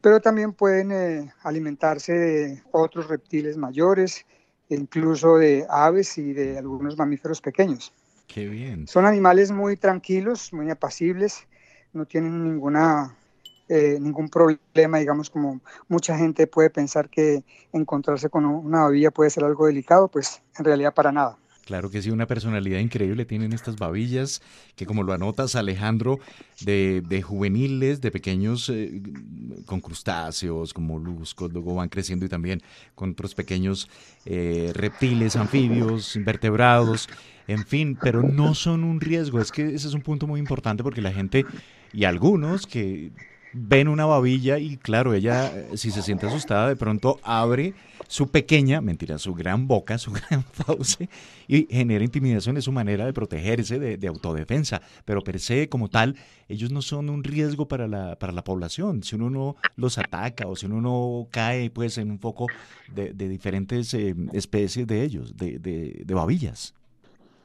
pero 0.00 0.20
también 0.20 0.52
pueden 0.52 0.92
eh, 0.92 1.32
alimentarse 1.42 2.12
de 2.12 2.62
otros 2.70 3.08
reptiles 3.08 3.56
mayores, 3.56 4.24
incluso 4.68 5.36
de 5.36 5.66
aves 5.68 6.16
y 6.16 6.32
de 6.32 6.58
algunos 6.58 6.96
mamíferos 6.96 7.40
pequeños. 7.40 7.92
Qué 8.28 8.46
bien. 8.46 8.86
Son 8.86 9.04
animales 9.04 9.50
muy 9.50 9.76
tranquilos, 9.76 10.52
muy 10.52 10.70
apacibles, 10.70 11.48
no 11.92 12.06
tienen 12.06 12.44
ninguna, 12.44 13.16
eh, 13.68 13.98
ningún 14.00 14.28
problema, 14.28 14.98
digamos, 14.98 15.28
como 15.28 15.60
mucha 15.88 16.16
gente 16.16 16.46
puede 16.46 16.70
pensar 16.70 17.08
que 17.08 17.42
encontrarse 17.72 18.30
con 18.30 18.44
una 18.44 18.82
babilla 18.82 19.10
puede 19.10 19.30
ser 19.30 19.42
algo 19.42 19.66
delicado, 19.66 20.06
pues 20.06 20.40
en 20.56 20.64
realidad 20.64 20.94
para 20.94 21.10
nada. 21.10 21.36
Claro 21.68 21.90
que 21.90 22.00
sí, 22.00 22.10
una 22.10 22.26
personalidad 22.26 22.78
increíble 22.78 23.26
tienen 23.26 23.52
estas 23.52 23.76
babillas, 23.76 24.40
que 24.74 24.86
como 24.86 25.02
lo 25.02 25.12
anotas 25.12 25.54
Alejandro, 25.54 26.18
de, 26.62 27.22
juveniles, 27.22 28.00
de 28.00 28.10
pequeños 28.10 28.70
eh, 28.70 29.02
con 29.66 29.82
crustáceos, 29.82 30.72
con 30.72 30.86
moluscos, 30.86 31.52
luego 31.52 31.74
van 31.74 31.90
creciendo 31.90 32.24
y 32.24 32.30
también 32.30 32.62
con 32.94 33.10
otros 33.10 33.34
pequeños 33.34 33.86
eh, 34.24 34.70
reptiles, 34.72 35.36
anfibios, 35.36 36.16
invertebrados, 36.16 37.06
en 37.46 37.66
fin, 37.66 37.98
pero 38.00 38.22
no 38.22 38.54
son 38.54 38.82
un 38.82 38.98
riesgo. 38.98 39.38
Es 39.38 39.52
que 39.52 39.74
ese 39.74 39.88
es 39.88 39.92
un 39.92 40.00
punto 40.00 40.26
muy 40.26 40.40
importante 40.40 40.82
porque 40.82 41.02
la 41.02 41.12
gente 41.12 41.44
y 41.92 42.04
algunos 42.04 42.66
que 42.66 43.10
ven 43.52 43.88
una 43.88 44.06
babilla 44.06 44.58
y 44.58 44.78
claro, 44.78 45.12
ella 45.12 45.52
eh, 45.54 45.76
si 45.76 45.90
se 45.90 46.00
siente 46.00 46.26
asustada 46.26 46.66
de 46.68 46.76
pronto 46.76 47.20
abre 47.22 47.74
su 48.08 48.30
pequeña, 48.32 48.80
mentira, 48.80 49.18
su 49.18 49.34
gran 49.34 49.68
boca, 49.68 49.96
su 49.98 50.10
gran 50.30 50.42
fauce 50.42 51.08
y 51.46 51.66
genera 51.70 52.02
intimidación, 52.02 52.56
es 52.56 52.64
su 52.64 52.72
manera 52.72 53.06
de 53.06 53.12
protegerse, 53.12 53.78
de, 53.78 54.08
autodefensa, 54.08 54.82
pero 55.04 55.22
per 55.22 55.38
se 55.38 55.68
como 55.68 55.88
tal, 55.88 56.16
ellos 56.48 56.72
no 56.72 56.82
son 56.82 57.08
un 57.10 57.22
riesgo 57.22 57.68
para 57.68 57.86
la, 57.86 58.18
para 58.18 58.32
la 58.32 58.42
población. 58.42 59.04
Si 59.04 59.14
uno 59.14 59.30
no 59.30 59.56
los 59.76 59.98
ataca 59.98 60.48
o 60.48 60.56
si 60.56 60.66
uno 60.66 60.80
no 60.80 61.28
cae 61.30 61.70
pues 61.70 61.98
en 61.98 62.10
un 62.10 62.18
foco 62.18 62.46
de, 62.92 63.12
diferentes 63.12 63.94
eh, 63.94 64.16
especies 64.32 64.86
de 64.88 65.02
ellos, 65.04 65.36
de, 65.36 65.58
de, 65.58 66.14
babillas. 66.14 66.74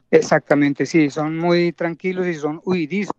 Exactamente, 0.10 0.88
sí, 0.88 1.12
son 1.12 1.38
muy 1.38 1.74
tranquilos 1.74 2.25
y 2.25 2.34
son 2.34 2.60
huidizos 2.63 3.13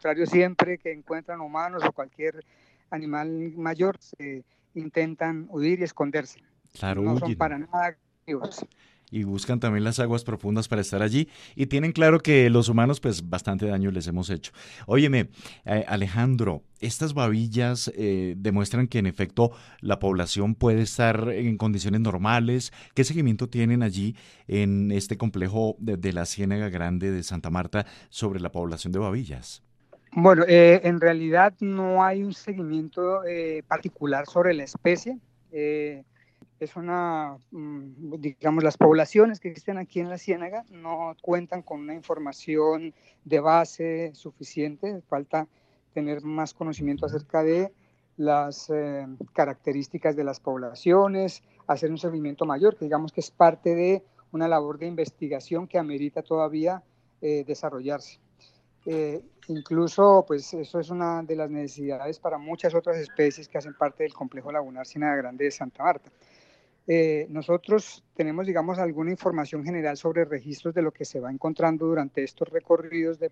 contrario, 0.00 0.24
siempre 0.24 0.78
que 0.78 0.92
encuentran 0.92 1.42
humanos 1.42 1.82
o 1.84 1.92
cualquier 1.92 2.42
animal 2.88 3.52
mayor, 3.54 3.98
se 4.00 4.42
intentan 4.74 5.46
huir 5.50 5.80
y 5.80 5.82
esconderse. 5.82 6.40
Claro, 6.78 7.02
no 7.02 7.18
son 7.18 7.34
para 7.36 7.58
nada 7.58 7.86
activos. 7.86 8.64
Y 9.12 9.24
buscan 9.24 9.58
también 9.58 9.82
las 9.82 9.98
aguas 9.98 10.22
profundas 10.22 10.68
para 10.68 10.82
estar 10.82 11.02
allí. 11.02 11.28
Y 11.56 11.66
tienen 11.66 11.90
claro 11.90 12.20
que 12.20 12.48
los 12.48 12.68
humanos, 12.68 13.00
pues, 13.00 13.28
bastante 13.28 13.66
daño 13.66 13.90
les 13.90 14.06
hemos 14.06 14.30
hecho. 14.30 14.52
Óyeme, 14.86 15.30
eh, 15.64 15.84
Alejandro, 15.88 16.62
estas 16.78 17.12
babillas 17.12 17.90
eh, 17.96 18.34
demuestran 18.36 18.86
que 18.86 19.00
en 19.00 19.06
efecto 19.06 19.50
la 19.80 19.98
población 19.98 20.54
puede 20.54 20.82
estar 20.82 21.28
en 21.30 21.56
condiciones 21.56 22.02
normales. 22.02 22.72
¿Qué 22.94 23.02
seguimiento 23.02 23.48
tienen 23.48 23.82
allí 23.82 24.14
en 24.46 24.92
este 24.92 25.18
complejo 25.18 25.74
de 25.80 26.12
la 26.12 26.24
Ciénaga 26.24 26.68
Grande 26.68 27.10
de 27.10 27.24
Santa 27.24 27.50
Marta 27.50 27.86
sobre 28.10 28.38
la 28.38 28.52
población 28.52 28.92
de 28.92 29.00
babillas? 29.00 29.64
Bueno, 30.12 30.44
eh, 30.48 30.80
en 30.82 31.00
realidad 31.00 31.54
no 31.60 32.02
hay 32.02 32.22
un 32.22 32.32
seguimiento 32.32 33.24
eh, 33.24 33.62
particular 33.68 34.26
sobre 34.26 34.54
la 34.54 34.64
especie. 34.64 35.18
Eh, 35.52 36.02
es 36.60 36.76
una, 36.76 37.36
mm, 37.50 38.14
digamos, 38.18 38.62
las 38.62 38.76
poblaciones 38.76 39.40
que 39.40 39.48
existen 39.48 39.78
aquí 39.78 40.00
en 40.00 40.08
la 40.08 40.18
Ciénaga 40.18 40.64
no 40.70 41.16
cuentan 41.22 41.62
con 41.62 41.80
una 41.80 41.94
información 41.94 42.94
de 43.24 43.40
base 43.40 44.14
suficiente. 44.14 45.00
Falta 45.08 45.48
tener 45.94 46.22
más 46.22 46.54
conocimiento 46.54 47.06
acerca 47.06 47.42
de 47.42 47.72
las 48.16 48.70
características 49.32 50.14
de 50.14 50.24
las 50.24 50.40
poblaciones, 50.40 51.42
hacer 51.66 51.90
un 51.90 51.98
seguimiento 51.98 52.44
mayor, 52.44 52.76
que 52.76 52.84
digamos 52.84 53.12
que 53.12 53.20
es 53.20 53.30
parte 53.30 53.74
de 53.74 54.04
una 54.30 54.46
labor 54.46 54.78
de 54.78 54.86
investigación 54.86 55.66
que 55.66 55.78
amerita 55.78 56.22
todavía 56.22 56.82
desarrollarse. 57.20 58.20
Eh, 58.86 59.22
incluso, 59.48 60.24
pues 60.26 60.54
eso 60.54 60.80
es 60.80 60.90
una 60.90 61.22
de 61.22 61.36
las 61.36 61.50
necesidades 61.50 62.18
para 62.18 62.38
muchas 62.38 62.74
otras 62.74 62.96
especies 62.96 63.48
que 63.48 63.58
hacen 63.58 63.74
parte 63.74 64.04
del 64.04 64.14
complejo 64.14 64.50
lagunar 64.50 64.86
Ciénaga 64.86 65.16
Grande 65.16 65.44
de 65.44 65.50
Santa 65.50 65.82
Marta. 65.82 66.10
Eh, 66.92 67.28
nosotros 67.30 68.02
tenemos, 68.14 68.48
digamos, 68.48 68.80
alguna 68.80 69.12
información 69.12 69.62
general 69.62 69.96
sobre 69.96 70.24
registros 70.24 70.74
de 70.74 70.82
lo 70.82 70.90
que 70.90 71.04
se 71.04 71.20
va 71.20 71.30
encontrando 71.30 71.86
durante 71.86 72.24
estos 72.24 72.48
recorridos 72.48 73.20
de, 73.20 73.30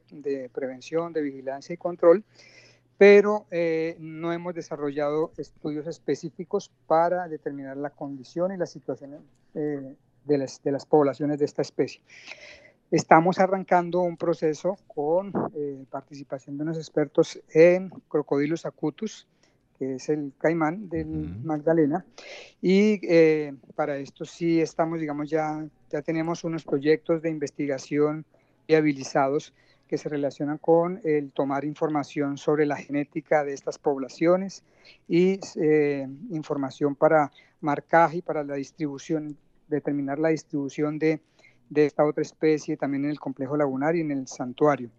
prevención, 0.55 1.12
de 1.12 1.23
vigilancia 1.23 1.75
y 1.75 1.77
control, 1.77 2.23
pero 2.99 3.47
eh, 3.50 3.97
no 3.99 4.33
hemos 4.33 4.55
desarrollado 4.55 5.33
estudios 5.38 5.88
específicos 5.88 6.71
para 6.87 7.27
determinar 7.27 7.77
la 7.77 7.91
condición 7.91 8.53
y 8.53 8.57
la 8.57 8.67
situación 8.67 9.27
de 9.55 10.38
las, 10.38 10.62
de 10.62 10.71
las 10.71 10.87
poblaciones 10.87 11.41
de 11.41 11.45
esta 11.47 11.62
especie. 11.62 12.00
Estamos 12.93 13.41
arrancando 13.41 14.03
un 14.03 14.17
proceso 14.17 14.79
con 14.87 15.33
eh, 15.57 15.85
participación 15.91 16.57
de 16.57 16.62
unos 16.62 16.77
expertos 16.77 17.41
en 17.53 17.91
Crocodilus 18.07 18.67
acutus, 18.67 19.27
que 19.78 19.94
es 19.94 20.08
el 20.08 20.32
caimán 20.38 20.88
del 20.88 21.38
Magdalena. 21.44 22.04
Y 22.61 23.00
eh, 23.06 23.54
para 23.75 23.99
esto 23.99 24.25
sí 24.25 24.61
estamos, 24.61 25.00
digamos, 25.00 25.30
ya, 25.30 25.66
ya 25.90 26.02
tenemos 26.02 26.44
unos 26.44 26.64
proyectos 26.64 27.23
de 27.23 27.30
investigación 27.30 28.25
viabilizados 28.66 29.54
que 29.87 29.97
se 29.97 30.08
relacionan 30.08 30.58
con 30.58 31.00
el 31.04 31.32
tomar 31.32 31.64
información 31.64 32.37
sobre 32.37 32.66
la 32.66 32.76
genética 32.76 33.44
de 33.44 33.54
estas 33.54 33.78
poblaciones 33.78 34.62
y 35.08 35.40
eh, 35.56 36.06
información 36.30 36.94
para 36.94 37.30
marcaje 37.61 38.18
y 38.18 38.23
para 38.23 38.44
la 38.44 38.56
distribución, 38.56 39.38
determinar 39.68 40.18
la 40.18 40.28
distribución 40.28 40.99
de 40.99 41.20
de 41.70 41.87
esta 41.87 42.04
otra 42.04 42.23
especie 42.23 42.76
también 42.76 43.04
en 43.04 43.11
el 43.11 43.20
complejo 43.20 43.56
lagunar 43.56 43.97
y 43.97 44.00
en 44.00 44.11
el 44.11 44.26
santuario. 44.26 44.90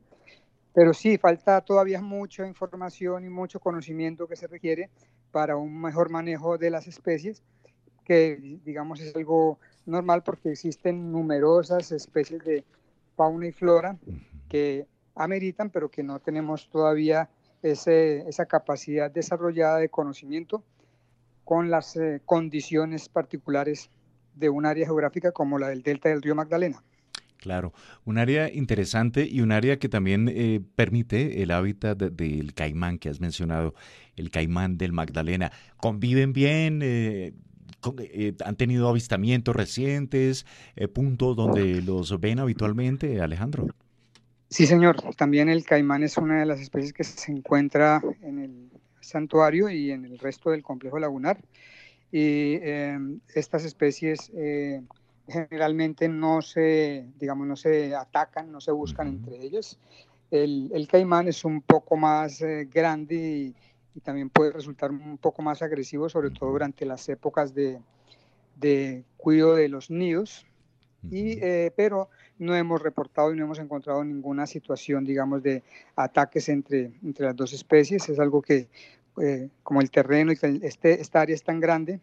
Pero 0.73 0.93
sí, 0.93 1.17
falta 1.17 1.61
todavía 1.61 2.01
mucha 2.01 2.45
información 2.47 3.25
y 3.25 3.29
mucho 3.29 3.59
conocimiento 3.59 4.27
que 4.27 4.35
se 4.35 4.47
requiere 4.47 4.89
para 5.31 5.57
un 5.57 5.81
mejor 5.81 6.09
manejo 6.09 6.57
de 6.57 6.69
las 6.69 6.87
especies, 6.87 7.43
que 8.05 8.59
digamos 8.63 8.99
es 9.01 9.15
algo 9.15 9.59
normal 9.85 10.23
porque 10.23 10.51
existen 10.51 11.11
numerosas 11.11 11.91
especies 11.91 12.43
de 12.43 12.63
fauna 13.15 13.47
y 13.47 13.51
flora 13.51 13.97
que 14.47 14.87
ameritan, 15.15 15.69
pero 15.69 15.89
que 15.89 16.03
no 16.03 16.19
tenemos 16.19 16.69
todavía 16.69 17.29
ese, 17.61 18.27
esa 18.29 18.45
capacidad 18.45 19.11
desarrollada 19.11 19.77
de 19.77 19.89
conocimiento 19.89 20.63
con 21.43 21.69
las 21.69 21.95
eh, 21.97 22.21
condiciones 22.25 23.09
particulares 23.09 23.89
de 24.35 24.49
un 24.49 24.65
área 24.65 24.85
geográfica 24.85 25.31
como 25.31 25.59
la 25.59 25.67
del 25.69 25.83
delta 25.83 26.09
del 26.09 26.21
río 26.21 26.35
Magdalena. 26.35 26.83
Claro, 27.39 27.73
un 28.03 28.17
área 28.17 28.53
interesante 28.53 29.25
y 29.25 29.39
un 29.39 29.53
área 29.53 29.79
que 29.79 29.87
también 29.87 30.27
eh, 30.27 30.59
permite 30.75 31.41
el 31.41 31.51
hábitat 31.51 31.97
del 31.97 32.53
caimán 32.53 32.99
que 32.99 33.07
has 33.07 33.21
mencionado, 33.21 33.73
el 34.17 34.29
caimán 34.29 34.77
del 34.77 34.91
Magdalena. 34.91 35.49
¿Conviven 35.77 36.33
bien? 36.33 36.81
Eh, 36.83 37.31
eh, 37.99 38.33
¿Han 38.43 38.55
tenido 38.57 38.89
avistamientos 38.89 39.55
recientes? 39.55 40.45
¿Puntos 40.93 41.37
donde 41.37 41.81
los 41.81 42.19
ven 42.19 42.39
habitualmente, 42.39 43.21
Alejandro? 43.21 43.67
Sí, 44.49 44.67
señor. 44.67 44.97
También 45.15 45.47
el 45.47 45.63
caimán 45.63 46.03
es 46.03 46.17
una 46.17 46.41
de 46.41 46.45
las 46.45 46.59
especies 46.59 46.91
que 46.91 47.05
se 47.05 47.31
encuentra 47.31 48.01
en 48.21 48.39
el 48.39 48.69
santuario 48.99 49.69
y 49.69 49.91
en 49.91 50.03
el 50.03 50.19
resto 50.19 50.49
del 50.49 50.61
complejo 50.61 50.99
lagunar. 50.99 51.39
Y 52.11 52.55
estas 53.33 53.63
especies 53.63 54.29
eh, 54.35 54.81
generalmente 55.29 56.07
no 56.09 56.41
se, 56.41 57.07
digamos, 57.19 57.47
no 57.47 57.55
se 57.55 57.95
atacan, 57.95 58.51
no 58.51 58.61
se 58.61 58.71
buscan 58.71 59.07
entre 59.07 59.41
ellos. 59.43 59.79
El, 60.31 60.71
el, 60.73 60.87
caimán 60.87 61.27
es 61.27 61.43
un 61.45 61.61
poco 61.61 61.97
más 61.97 62.41
eh, 62.41 62.67
grande 62.71 63.15
y, 63.15 63.55
y, 63.95 64.01
también 64.01 64.29
puede 64.29 64.51
resultar 64.51 64.91
un 64.91 65.17
poco 65.17 65.41
más 65.41 65.61
agresivo, 65.61 66.07
sobre 66.07 66.29
todo 66.29 66.51
durante 66.51 66.85
las 66.85 67.09
épocas 67.09 67.53
de, 67.55 67.79
de 68.59 69.03
cuidado 69.17 69.55
de 69.55 69.69
los 69.69 69.89
nidos. 69.89 70.45
Y, 71.09 71.39
eh, 71.41 71.71
pero 71.75 72.09
no 72.37 72.55
hemos 72.55 72.81
reportado 72.81 73.33
y 73.33 73.37
no 73.37 73.45
hemos 73.45 73.59
encontrado 73.59 74.03
ninguna 74.03 74.45
situación, 74.45 75.05
digamos, 75.05 75.41
de 75.41 75.63
ataques 75.95 76.49
entre, 76.49 76.91
entre 77.03 77.25
las 77.25 77.35
dos 77.35 77.53
especies. 77.53 78.09
Es 78.09 78.19
algo 78.19 78.41
que, 78.41 78.67
eh, 79.21 79.49
como 79.63 79.81
el 79.81 79.91
terreno 79.91 80.31
y 80.31 80.37
este, 80.61 80.99
esta 81.01 81.21
área 81.21 81.35
es 81.35 81.43
tan 81.43 81.59
grande, 81.59 81.99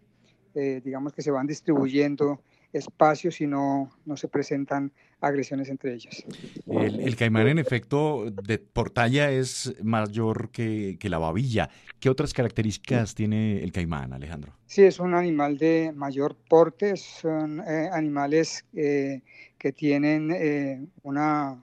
eh, 0.55 0.81
digamos 0.83 1.13
que 1.13 1.23
se 1.23 1.31
van 1.31 1.47
distribuyendo 1.47 2.41
espacios 2.73 3.41
y 3.41 3.47
no, 3.47 3.91
no 4.05 4.17
se 4.17 4.29
presentan 4.29 4.93
agresiones 5.21 5.69
entre 5.69 5.95
ellas. 5.95 6.25
El, 6.67 7.17
caimán, 7.17 7.49
en 7.49 7.59
efecto, 7.59 8.31
de 8.31 8.59
por 8.59 8.91
talla 8.91 9.31
es 9.31 9.75
mayor 9.83 10.51
que, 10.51 10.97
que, 10.99 11.09
la 11.09 11.19
babilla. 11.19 11.71
¿Qué 12.01 12.11
otras 12.11 12.33
características 12.33 13.15
tiene 13.15 13.63
el 13.63 13.73
caimán, 13.73 14.13
Alejandro? 14.13 14.53
Sí, 14.67 14.83
es 14.83 15.01
un 15.01 15.15
animal 15.15 15.57
de 15.59 15.93
mayor 15.95 16.37
porte, 16.49 16.97
son 16.97 17.61
eh, 17.61 17.89
animales 17.93 18.65
eh, 18.75 19.23
que 19.59 19.73
tienen 19.73 20.31
eh, 20.33 20.87
una 21.03 21.63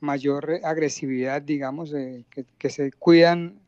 mayor 0.00 0.60
agresividad, 0.64 1.42
digamos, 1.42 1.92
que, 1.92 2.46
que, 2.58 2.70
se 2.70 2.90
cuidan 2.92 3.60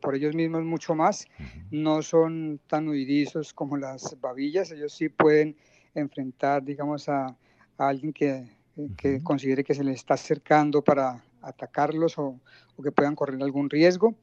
por 0.00 0.14
ellos 0.14 0.34
mismos 0.34 0.62
mucho 0.62 0.94
más, 0.94 1.26
no 1.72 2.00
son 2.02 2.60
tan 2.68 2.88
huidizos 2.88 3.52
como 3.52 3.76
las 3.76 4.16
babillas, 4.20 4.70
ellos 4.70 4.92
sí 4.92 5.08
pueden 5.08 5.56
enfrentar, 5.94 6.62
digamos, 6.62 7.08
a, 7.08 7.36
alguien 7.76 8.12
que, 8.12 8.46
que, 8.96 9.22
considere 9.22 9.64
que 9.64 9.74
se 9.74 9.82
les 9.82 9.96
está 9.96 10.14
acercando 10.14 10.82
para 10.82 11.24
atacarlos 11.42 12.18
o, 12.18 12.38
que 12.82 12.92
puedan 12.92 13.14
correr 13.14 13.42
algún 13.42 13.70
riesgo. 13.70 14.14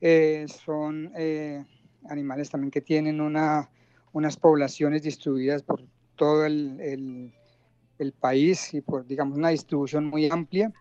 Eh, 0.00 0.46
son 0.64 1.12
eh, 1.16 1.64
animales 2.08 2.50
también 2.50 2.70
que 2.70 2.80
tienen 2.80 3.20
una, 3.20 3.70
unas 4.12 4.36
poblaciones 4.36 5.02
distribuidas 5.02 5.62
por 5.62 5.82
todo 6.16 6.44
el, 6.44 7.32
el, 7.98 8.12
país 8.12 8.74
y 8.74 8.80
por, 8.80 9.06
digamos, 9.06 9.36
una 9.36 9.50
distribución 9.50 10.06
muy 10.06 10.28
amplia. 10.30 10.72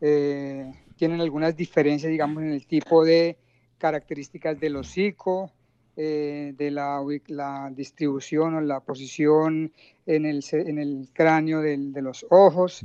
Eh, 0.00 0.70
tienen 0.96 1.20
algunas 1.20 1.56
diferencias, 1.56 2.10
digamos, 2.10 2.42
en 2.42 2.50
el 2.50 2.66
tipo 2.66 3.04
de 3.04 3.38
características 3.78 4.58
del 4.60 4.76
hocico, 4.76 5.52
eh, 5.94 6.54
de 6.56 6.70
la, 6.70 7.04
la, 7.26 7.70
distribución 7.70 8.54
o 8.54 8.60
la 8.62 8.80
posición 8.80 9.70
en 10.06 10.24
el, 10.24 10.42
en 10.52 10.78
el 10.78 11.10
cráneo 11.12 11.60
de 11.60 12.00
los 12.00 12.24
ojos, 12.30 12.82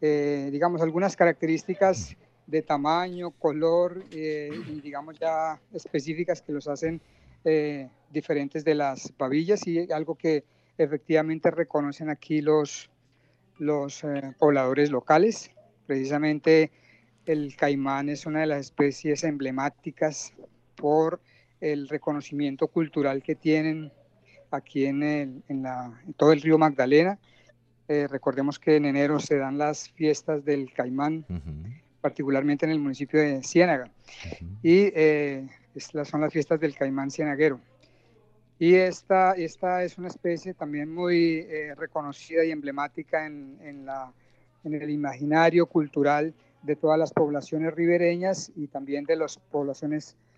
eh, 0.00 0.48
digamos 0.50 0.82
algunas 0.82 1.14
características 1.14 2.16
de 2.48 2.62
tamaño, 2.62 3.30
color 3.30 4.02
eh, 4.10 4.50
y 4.68 4.80
digamos 4.80 5.20
ya 5.20 5.60
específicas 5.72 6.42
que 6.42 6.52
los 6.52 6.66
hacen 6.66 7.00
diferentes 8.10 8.64
de 8.64 8.74
las 8.74 9.12
babillas 9.16 9.64
y 9.66 9.90
algo 9.92 10.16
que 10.16 10.42
efectivamente 10.76 11.52
reconocen 11.52 12.10
aquí 12.10 12.42
los, 12.42 12.90
los 13.58 14.02
pobladores 14.38 14.90
locales. 14.90 15.52
Precisamente 15.86 16.72
el 17.24 17.54
caimán 17.56 18.08
es 18.08 18.26
una 18.26 18.40
de 18.40 18.46
las 18.46 18.60
especies 18.62 19.22
emblemáticas 19.22 20.34
por 20.74 21.20
el 21.60 21.88
reconocimiento 21.88 22.68
cultural 22.68 23.22
que 23.22 23.34
tienen 23.34 23.92
aquí 24.50 24.86
en, 24.86 25.02
el, 25.02 25.42
en, 25.48 25.62
la, 25.62 26.00
todo 26.16 26.32
el 26.32 26.40
río 26.40 26.58
Magdalena. 26.58 27.18
Eh, 27.88 28.06
recordemos 28.08 28.58
que 28.58 28.76
en 28.76 28.84
enero 28.84 29.18
se 29.18 29.38
dan 29.38 29.58
las 29.58 29.90
fiestas 29.90 30.44
del 30.44 30.72
Caimán, 30.72 31.24
particularmente 32.00 32.66
en 32.66 32.72
el 32.72 32.78
municipio 32.78 33.20
de 33.20 33.42
Ciénaga. 33.42 33.90
Y 34.62 34.90
eh, 34.94 35.46
son 36.04 36.20
las 36.20 36.32
fiestas 36.32 36.60
del 36.60 36.74
Caimán 36.74 37.10
cienaguero. 37.10 37.60
Y 38.58 38.74
esta, 38.74 39.32
esta 39.32 39.84
es 39.84 39.96
una 39.98 40.08
especie 40.08 40.52
también 40.52 40.92
muy 40.92 41.46
eh, 41.48 41.74
reconocida 41.76 42.44
y 42.44 42.50
emblemática 42.50 43.24
en, 43.24 43.56
en, 43.62 43.86
la, 43.86 44.12
en 44.64 44.74
el 44.74 44.90
imaginario 44.90 45.66
cultural 45.66 46.34
de 46.62 46.74
todas 46.74 46.98
las 46.98 47.12
poblaciones 47.12 47.72
ribereñas 47.72 48.50
y 48.56 48.66
también 48.66 49.04
de 49.04 49.16
las 49.16 49.38
poblaciones 49.38 50.16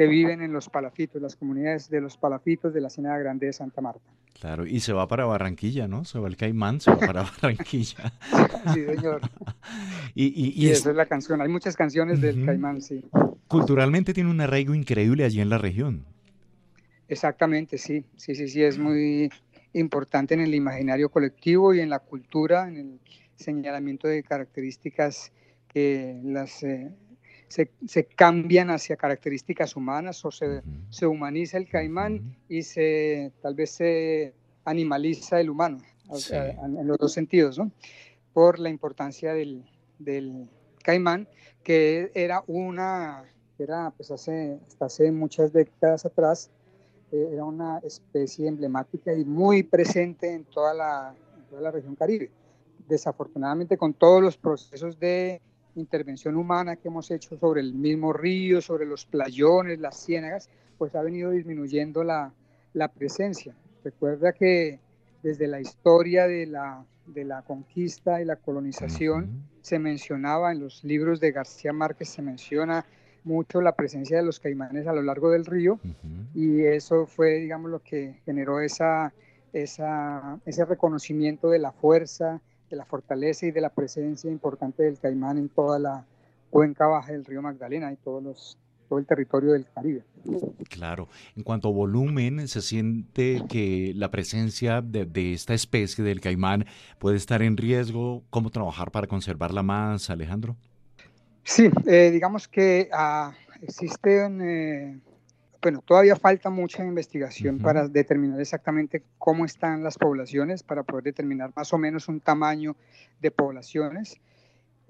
Que 0.00 0.06
viven 0.06 0.40
en 0.40 0.50
los 0.50 0.70
palafitos, 0.70 1.20
las 1.20 1.36
comunidades 1.36 1.90
de 1.90 2.00
los 2.00 2.16
palafitos 2.16 2.72
de 2.72 2.80
la 2.80 2.88
Ciénaga 2.88 3.18
Grande 3.18 3.44
de 3.44 3.52
Santa 3.52 3.82
Marta. 3.82 4.10
Claro, 4.40 4.64
y 4.66 4.80
se 4.80 4.94
va 4.94 5.06
para 5.06 5.26
Barranquilla, 5.26 5.88
¿no? 5.88 6.06
Se 6.06 6.18
va 6.18 6.26
el 6.26 6.38
Caimán, 6.38 6.80
se 6.80 6.90
va 6.90 6.96
para 6.96 7.22
Barranquilla. 7.42 8.10
sí, 8.72 8.86
señor. 8.86 9.20
y, 10.14 10.24
y, 10.24 10.52
y, 10.56 10.64
y 10.64 10.70
es... 10.70 10.78
esa 10.78 10.90
es 10.92 10.96
la 10.96 11.04
canción. 11.04 11.42
Hay 11.42 11.50
muchas 11.50 11.76
canciones 11.76 12.18
uh 12.18 12.22
-huh. 12.22 12.24
del 12.34 12.46
Caimán, 12.46 12.80
sí. 12.80 13.04
Culturalmente 13.46 14.14
tiene 14.14 14.30
un 14.30 14.40
arraigo 14.40 14.74
increíble 14.74 15.22
allí 15.22 15.42
en 15.42 15.50
la 15.50 15.58
región. 15.58 16.06
Exactamente, 17.06 17.76
sí, 17.76 18.06
sí, 18.16 18.34
sí, 18.34 18.48
sí, 18.48 18.62
es 18.62 18.78
muy 18.78 19.28
importante 19.74 20.32
en 20.32 20.40
el 20.40 20.54
imaginario 20.54 21.10
colectivo 21.10 21.74
y 21.74 21.80
en 21.80 21.90
la 21.90 21.98
cultura, 21.98 22.68
en 22.68 22.76
el 22.78 23.00
señalamiento 23.36 24.08
de 24.08 24.22
características 24.22 25.30
que 25.68 26.18
las, 26.24 26.62
eh, 26.62 26.90
se, 27.50 27.72
se, 27.86 28.04
cambian 28.04 28.70
hacia 28.70 28.96
características 28.96 29.74
humanas 29.74 30.24
o 30.24 30.30
se, 30.30 30.46
uh 30.46 30.52
-huh. 30.60 30.62
se 30.88 31.06
humaniza 31.06 31.58
el 31.58 31.68
caimán 31.68 32.14
uh 32.14 32.18
-huh. 32.18 32.36
y 32.48 32.62
se 32.62 33.32
tal 33.42 33.54
vez 33.56 33.70
se 33.72 34.32
animaliza 34.64 35.40
el 35.40 35.50
humano, 35.50 35.78
sí. 36.14 36.32
en 36.34 36.86
los 36.86 36.96
dos 36.96 37.12
sentidos, 37.12 37.58
¿no? 37.58 37.72
Por 38.32 38.60
la 38.60 38.70
importancia 38.70 39.34
del, 39.34 39.64
del 39.98 40.48
caimán, 40.84 41.26
que 41.64 42.12
era 42.14 42.44
una, 42.46 43.24
era 43.58 43.90
pues 43.96 44.12
hace, 44.12 44.60
hasta 44.68 44.84
hace 44.84 45.10
muchas 45.10 45.52
décadas 45.52 46.06
atrás, 46.06 46.50
eh, 47.10 47.30
era 47.32 47.44
una 47.44 47.78
especie 47.78 48.46
emblemática 48.46 49.12
y 49.12 49.24
muy 49.24 49.64
presente 49.64 50.32
en 50.32 50.44
toda, 50.44 50.72
la, 50.72 51.14
en 51.36 51.44
toda 51.46 51.62
la 51.62 51.70
región 51.72 51.96
caribe. 51.96 52.30
Desafortunadamente, 52.88 53.76
con 53.76 53.92
todos 53.92 54.22
los 54.22 54.36
procesos 54.36 55.00
de 55.00 55.40
intervención 55.74 56.36
humana 56.36 56.76
que 56.76 56.88
hemos 56.88 57.10
hecho 57.10 57.36
sobre 57.38 57.60
el 57.60 57.74
mismo 57.74 58.12
río, 58.12 58.60
sobre 58.60 58.86
los 58.86 59.04
playones, 59.06 59.78
las 59.78 60.04
ciénagas, 60.04 60.48
pues 60.78 60.94
ha 60.94 61.02
venido 61.02 61.30
disminuyendo 61.30 62.02
la, 62.04 62.32
la 62.72 62.88
presencia. 62.88 63.54
Recuerda 63.84 64.32
que 64.32 64.78
desde 65.22 65.46
la 65.46 65.60
historia 65.60 66.26
de 66.26 66.46
la, 66.46 66.84
de 67.06 67.24
la 67.24 67.42
conquista 67.42 68.20
y 68.20 68.24
la 68.24 68.36
colonización 68.36 69.24
uh 69.24 69.26
-huh. 69.26 69.62
se 69.62 69.78
mencionaba 69.78 70.52
en 70.52 70.60
los 70.60 70.82
libros 70.84 71.20
de 71.20 71.32
García 71.32 71.72
Márquez, 71.72 72.08
se 72.08 72.22
menciona 72.22 72.84
mucho 73.24 73.60
la 73.60 73.72
presencia 73.72 74.16
de 74.16 74.22
los 74.22 74.40
caimanes 74.40 74.86
a 74.86 74.94
lo 74.94 75.02
largo 75.02 75.30
del 75.30 75.44
río 75.44 75.74
uh 75.74 75.88
-huh. 75.88 76.26
y 76.34 76.64
eso 76.64 77.06
fue, 77.06 77.34
digamos, 77.40 77.70
lo 77.70 77.80
que 77.80 78.20
generó 78.24 78.60
esa, 78.60 79.12
esa, 79.52 80.38
ese 80.46 80.64
reconocimiento 80.64 81.50
de 81.50 81.58
la 81.58 81.72
fuerza, 81.72 82.40
de 82.70 82.76
la 82.76 82.84
fortaleza 82.84 83.46
y 83.46 83.50
de 83.50 83.60
la 83.60 83.70
presencia 83.70 84.30
importante 84.30 84.84
del 84.84 84.98
caimán 84.98 85.38
en 85.38 85.48
toda 85.48 85.78
la 85.78 86.06
cuenca 86.50 86.86
baja 86.86 87.12
del 87.12 87.24
río 87.24 87.42
Magdalena 87.42 87.92
y 87.92 87.96
todos 87.96 88.22
los, 88.22 88.58
todo 88.88 88.98
el 88.98 89.06
territorio 89.06 89.52
del 89.52 89.66
Caribe. 89.74 90.04
Claro, 90.68 91.08
en 91.36 91.42
cuanto 91.42 91.68
a 91.68 91.72
volumen, 91.72 92.46
se 92.48 92.60
siente 92.60 93.42
que 93.48 93.92
la 93.94 94.10
presencia 94.10 94.82
de, 94.82 95.32
esta 95.32 95.54
especie 95.54 96.04
del 96.04 96.20
caimán 96.20 96.66
puede 96.98 97.16
estar 97.16 97.42
en 97.42 97.56
riesgo. 97.56 98.22
¿Cómo 98.30 98.50
trabajar 98.50 98.90
para 98.90 99.06
conservarla 99.06 99.62
más, 99.62 100.10
Alejandro? 100.10 100.56
Sí, 101.44 101.70
eh, 101.86 102.10
digamos 102.10 102.46
que 102.46 102.88
ah, 102.92 103.32
existen, 103.62 104.40
eh, 104.42 105.00
bueno, 105.62 105.82
todavía 105.84 106.16
falta 106.16 106.50
mucha 106.50 106.84
investigación 106.84 107.58
para 107.58 107.88
determinar 107.88 108.40
exactamente 108.40 109.02
cómo 109.18 109.44
están 109.44 109.82
las 109.82 109.98
poblaciones, 109.98 110.62
para 110.62 110.82
poder 110.82 111.04
determinar 111.04 111.52
más 111.54 111.72
o 111.72 111.78
menos 111.78 112.08
un 112.08 112.20
tamaño 112.20 112.76
de 113.20 113.30
poblaciones. 113.30 114.20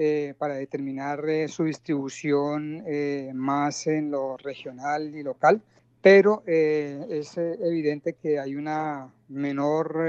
Eh, 0.02 0.32
para 0.38 0.54
determinar 0.54 1.28
eh, 1.28 1.46
su 1.46 1.64
distribución 1.64 2.82
eh, 2.86 3.32
más 3.34 3.86
en 3.86 4.10
lo 4.10 4.38
regional 4.38 5.14
y 5.14 5.22
local, 5.22 5.60
pero 6.00 6.42
es 6.46 7.36
evidente 7.36 8.14
que 8.14 8.38
hay 8.38 8.56
una 8.56 9.12
menor 9.28 10.02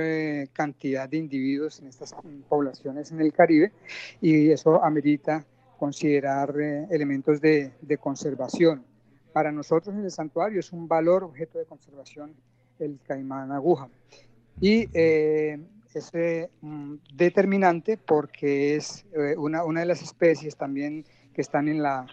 cantidad 0.53 1.09
de 1.09 1.17
individuos 1.17 1.81
en 1.81 1.87
estas 1.87 2.15
poblaciones 2.47 3.11
en 3.11 3.19
el 3.19 3.33
Caribe 3.33 3.73
y 4.21 4.51
eso 4.51 4.81
amerita 4.81 5.43
considerar 5.77 6.55
elementos 6.89 7.41
de, 7.41 7.73
de, 7.81 7.97
conservación. 7.97 8.85
Para 9.33 9.51
nosotros 9.51 9.95
en 9.95 10.03
el 10.03 10.11
santuario 10.11 10.59
es 10.59 10.71
un 10.71 10.87
valor 10.87 11.23
objeto 11.23 11.57
de 11.59 11.65
conservación 11.65 12.35
el 12.79 12.99
caimán 13.05 13.51
aguja. 13.51 13.89
Y 14.59 14.87
es 14.93 16.11
mm, 16.61 16.95
determinante 17.13 17.97
porque 17.97 18.75
es 18.75 19.05
eh, 19.13 19.35
una, 19.37 19.63
una, 19.63 19.81
de 19.81 19.85
las 19.85 20.01
especies 20.01 20.55
también 20.55 21.05
que 21.33 21.41
están 21.41 21.67
en 21.67 21.81
la, 21.81 22.07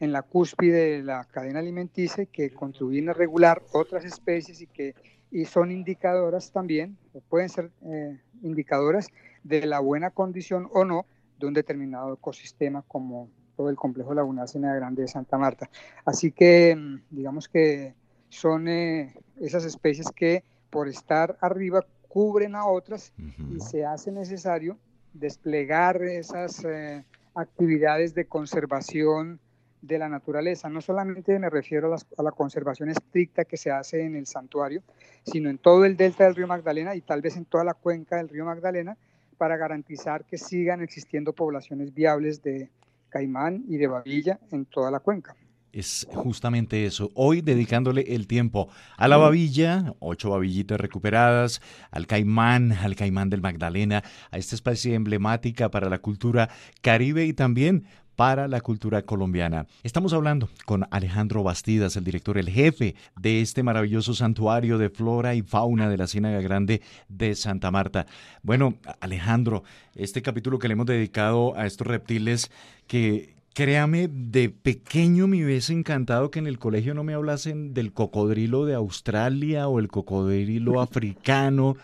en 0.00 0.12
la 0.12 0.22
cúspide 0.22 0.96
de 0.96 1.02
la 1.02 1.24
cadena 1.24 1.60
alimenticia 1.60 2.26
que 2.26 2.50
contribuyen 2.50 3.08
a 3.08 3.12
regular 3.12 3.62
otras 3.72 4.04
especies 4.04 4.60
y 4.60 4.66
que 4.66 4.94
y 5.30 5.44
son 5.44 5.70
indicadoras 5.70 6.52
también, 6.52 6.96
o 7.12 7.20
pueden 7.20 7.48
ser 7.48 7.70
eh, 7.84 8.18
indicadoras 8.42 9.08
de 9.44 9.66
la 9.66 9.80
buena 9.80 10.10
condición 10.10 10.68
o 10.72 10.84
no 10.84 11.06
de 11.38 11.46
un 11.46 11.54
determinado 11.54 12.14
ecosistema 12.14 12.82
como 12.88 13.28
todo 13.58 13.70
el 13.70 13.76
complejo 13.76 14.14
lagunar 14.14 14.48
Sena 14.48 14.72
Grande 14.72 15.02
de 15.02 15.08
Santa 15.08 15.36
Marta. 15.36 15.68
Así 16.04 16.30
que 16.30 16.76
mm, 16.76 17.00
digamos 17.10 17.48
que 17.48 17.92
son 18.28 18.68
eh, 18.68 19.14
esas 19.40 19.64
especies 19.64 20.12
que 20.14 20.44
por 20.70 20.86
estar 20.86 21.36
arriba 21.40 21.84
cubren 22.06 22.54
a 22.54 22.66
otras 22.66 23.12
y 23.18 23.58
se 23.58 23.84
hace 23.84 24.12
necesario 24.12 24.78
desplegar 25.12 26.00
esas 26.02 26.64
eh, 26.64 27.04
actividades 27.34 28.14
de 28.14 28.26
conservación 28.26 29.40
de 29.82 29.98
la 29.98 30.08
naturaleza. 30.08 30.68
No 30.68 30.80
solamente 30.80 31.36
me 31.40 31.50
refiero 31.50 31.92
a, 31.92 32.22
la 32.22 32.30
conservación 32.30 32.90
estricta 32.90 33.44
que 33.44 33.56
se 33.56 33.72
hace 33.72 34.04
en 34.04 34.14
el 34.14 34.26
santuario, 34.26 34.82
sino 35.24 35.50
en 35.50 35.58
todo 35.58 35.84
el 35.84 35.96
delta 35.96 36.24
del 36.24 36.36
río 36.36 36.46
Magdalena 36.46 36.94
y 36.94 37.00
tal 37.00 37.22
vez 37.22 37.36
en 37.36 37.44
toda 37.44 37.64
la 37.64 37.74
cuenca 37.74 38.18
del 38.18 38.28
río 38.28 38.44
Magdalena 38.44 38.96
para 39.36 39.56
garantizar 39.56 40.24
que 40.24 40.38
sigan 40.38 40.80
existiendo 40.80 41.32
poblaciones 41.32 41.92
viables 41.92 42.40
de 42.42 42.70
caimán 43.08 43.64
y 43.68 43.76
de 43.76 43.86
babilla 43.86 44.38
en 44.50 44.66
toda 44.66 44.90
la 44.90 45.00
cuenca 45.00 45.34
es 45.72 46.06
justamente 46.10 46.86
eso. 46.86 47.10
Hoy 47.14 47.40
dedicándole 47.40 48.14
el 48.14 48.26
tiempo 48.26 48.68
a 48.96 49.08
la 49.08 49.16
babilla, 49.16 49.94
ocho 50.00 50.30
babillitas 50.30 50.80
recuperadas, 50.80 51.60
al 51.90 52.06
caimán, 52.06 52.72
al 52.72 52.96
caimán 52.96 53.30
del 53.30 53.42
Magdalena, 53.42 54.02
a 54.30 54.38
esta 54.38 54.54
especie 54.54 54.94
emblemática 54.94 55.70
para 55.70 55.88
la 55.88 55.98
cultura 55.98 56.48
caribe 56.80 57.24
y 57.26 57.32
también 57.32 57.84
para 58.18 58.48
la 58.48 58.60
cultura 58.60 59.02
colombiana. 59.02 59.68
Estamos 59.84 60.12
hablando 60.12 60.48
con 60.64 60.88
Alejandro 60.90 61.44
Bastidas, 61.44 61.94
el 61.94 62.02
director, 62.02 62.36
el 62.36 62.48
jefe 62.48 62.96
de 63.16 63.40
este 63.40 63.62
maravilloso 63.62 64.12
santuario 64.12 64.76
de 64.76 64.90
flora 64.90 65.36
y 65.36 65.42
fauna 65.42 65.88
de 65.88 65.98
la 65.98 66.08
Ciénaga 66.08 66.40
Grande 66.40 66.82
de 67.08 67.36
Santa 67.36 67.70
Marta. 67.70 68.06
Bueno, 68.42 68.74
Alejandro, 68.98 69.62
este 69.94 70.20
capítulo 70.20 70.58
que 70.58 70.66
le 70.66 70.72
hemos 70.72 70.86
dedicado 70.86 71.56
a 71.56 71.64
estos 71.64 71.86
reptiles 71.86 72.50
que 72.88 73.36
Créame, 73.54 74.08
de 74.08 74.50
pequeño 74.50 75.26
me 75.26 75.44
hubiese 75.44 75.72
encantado 75.72 76.30
que 76.30 76.38
en 76.38 76.46
el 76.46 76.60
colegio 76.60 76.94
no 76.94 77.02
me 77.02 77.14
hablasen 77.14 77.74
del 77.74 77.92
cocodrilo 77.92 78.64
de 78.66 78.74
Australia 78.74 79.66
o 79.66 79.80
el 79.80 79.88
cocodrilo 79.88 80.80
africano 80.80 81.76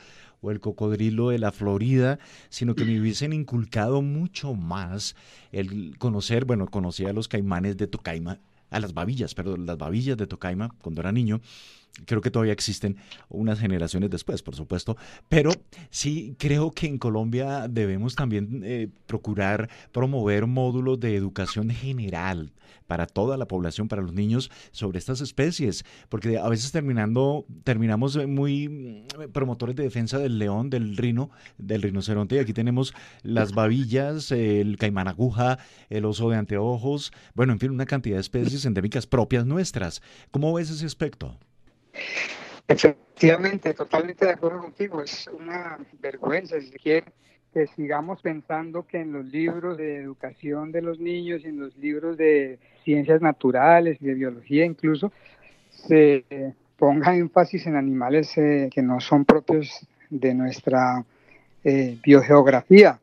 o 0.44 0.50
el 0.50 0.60
cocodrilo 0.60 1.30
de 1.30 1.38
la 1.38 1.52
Florida, 1.52 2.18
sino 2.50 2.74
que 2.74 2.84
me 2.84 3.00
hubiesen 3.00 3.32
inculcado 3.32 4.02
mucho 4.02 4.54
más 4.54 5.16
el 5.52 5.96
conocer, 5.98 6.44
bueno, 6.44 6.66
conocía 6.66 7.10
a 7.10 7.12
los 7.14 7.28
caimanes 7.28 7.76
de 7.78 7.86
Tocaima, 7.86 8.40
a 8.70 8.80
las 8.80 8.92
babillas, 8.92 9.34
perdón, 9.34 9.64
las 9.64 9.78
babillas 9.78 10.18
de 10.18 10.26
Tocaima 10.26 10.74
cuando 10.82 11.00
era 11.00 11.12
niño, 11.12 11.40
creo 12.06 12.20
que 12.20 12.30
todavía 12.30 12.52
existen 12.52 12.96
unas 13.28 13.60
generaciones 13.60 14.10
después, 14.10 14.42
por 14.42 14.56
supuesto, 14.56 14.96
pero 15.28 15.50
sí 15.90 16.34
creo 16.38 16.72
que 16.72 16.86
en 16.86 16.98
Colombia 16.98 17.68
debemos 17.68 18.16
también 18.16 18.62
eh, 18.64 18.88
procurar 19.06 19.68
promover 19.92 20.46
módulos 20.46 20.98
de 20.98 21.14
educación 21.16 21.70
general 21.70 22.52
para 22.86 23.06
toda 23.06 23.36
la 23.36 23.46
población, 23.46 23.88
para 23.88 24.02
los 24.02 24.12
niños, 24.12 24.50
sobre 24.72 24.98
estas 24.98 25.20
especies, 25.20 25.84
porque 26.08 26.38
a 26.38 26.48
veces 26.48 26.72
terminando, 26.72 27.46
terminamos 27.62 28.16
muy 28.26 28.68
mm, 28.68 29.32
promotores 29.32 29.76
de 29.76 29.84
defensa 29.84 30.18
del 30.18 30.38
león, 30.38 30.70
del 30.70 30.96
rino, 30.96 31.30
del 31.58 31.82
rinoceronte, 31.82 32.36
y 32.36 32.38
aquí 32.38 32.52
tenemos 32.52 32.92
las 33.22 33.52
babillas, 33.52 34.32
el 34.32 34.76
caimán 34.78 35.08
aguja, 35.08 35.58
el 35.88 36.04
oso 36.04 36.28
de 36.30 36.36
anteojos, 36.36 37.12
bueno, 37.34 37.52
en 37.52 37.60
fin, 37.60 37.70
una 37.70 37.86
cantidad 37.86 38.16
de 38.16 38.20
especies 38.20 38.64
endémicas 38.64 39.06
propias 39.06 39.46
nuestras. 39.46 40.02
¿Cómo 40.30 40.52
ves 40.52 40.70
ese 40.70 40.86
aspecto? 40.86 41.38
Efectivamente, 42.66 43.74
totalmente 43.74 44.24
de 44.24 44.32
acuerdo 44.32 44.60
contigo. 44.60 45.02
Es 45.02 45.28
una 45.28 45.78
vergüenza, 46.00 46.60
si 46.60 46.70
quiere, 46.72 47.04
que 47.52 47.66
sigamos 47.68 48.20
pensando 48.22 48.86
que 48.86 49.00
en 49.00 49.12
los 49.12 49.26
libros 49.26 49.76
de 49.76 49.96
educación 49.96 50.72
de 50.72 50.82
los 50.82 50.98
niños 50.98 51.42
y 51.44 51.48
en 51.48 51.60
los 51.60 51.76
libros 51.76 52.16
de 52.16 52.58
ciencias 52.84 53.20
naturales 53.20 53.98
y 54.00 54.06
de 54.06 54.14
biología 54.14 54.64
incluso 54.64 55.12
se 55.70 56.24
ponga 56.76 57.14
énfasis 57.14 57.66
en 57.66 57.76
animales 57.76 58.36
eh, 58.36 58.68
que 58.72 58.82
no 58.82 59.00
son 59.00 59.24
propios 59.24 59.86
de 60.10 60.34
nuestra 60.34 61.04
eh, 61.62 61.98
biogeografía. 62.04 63.00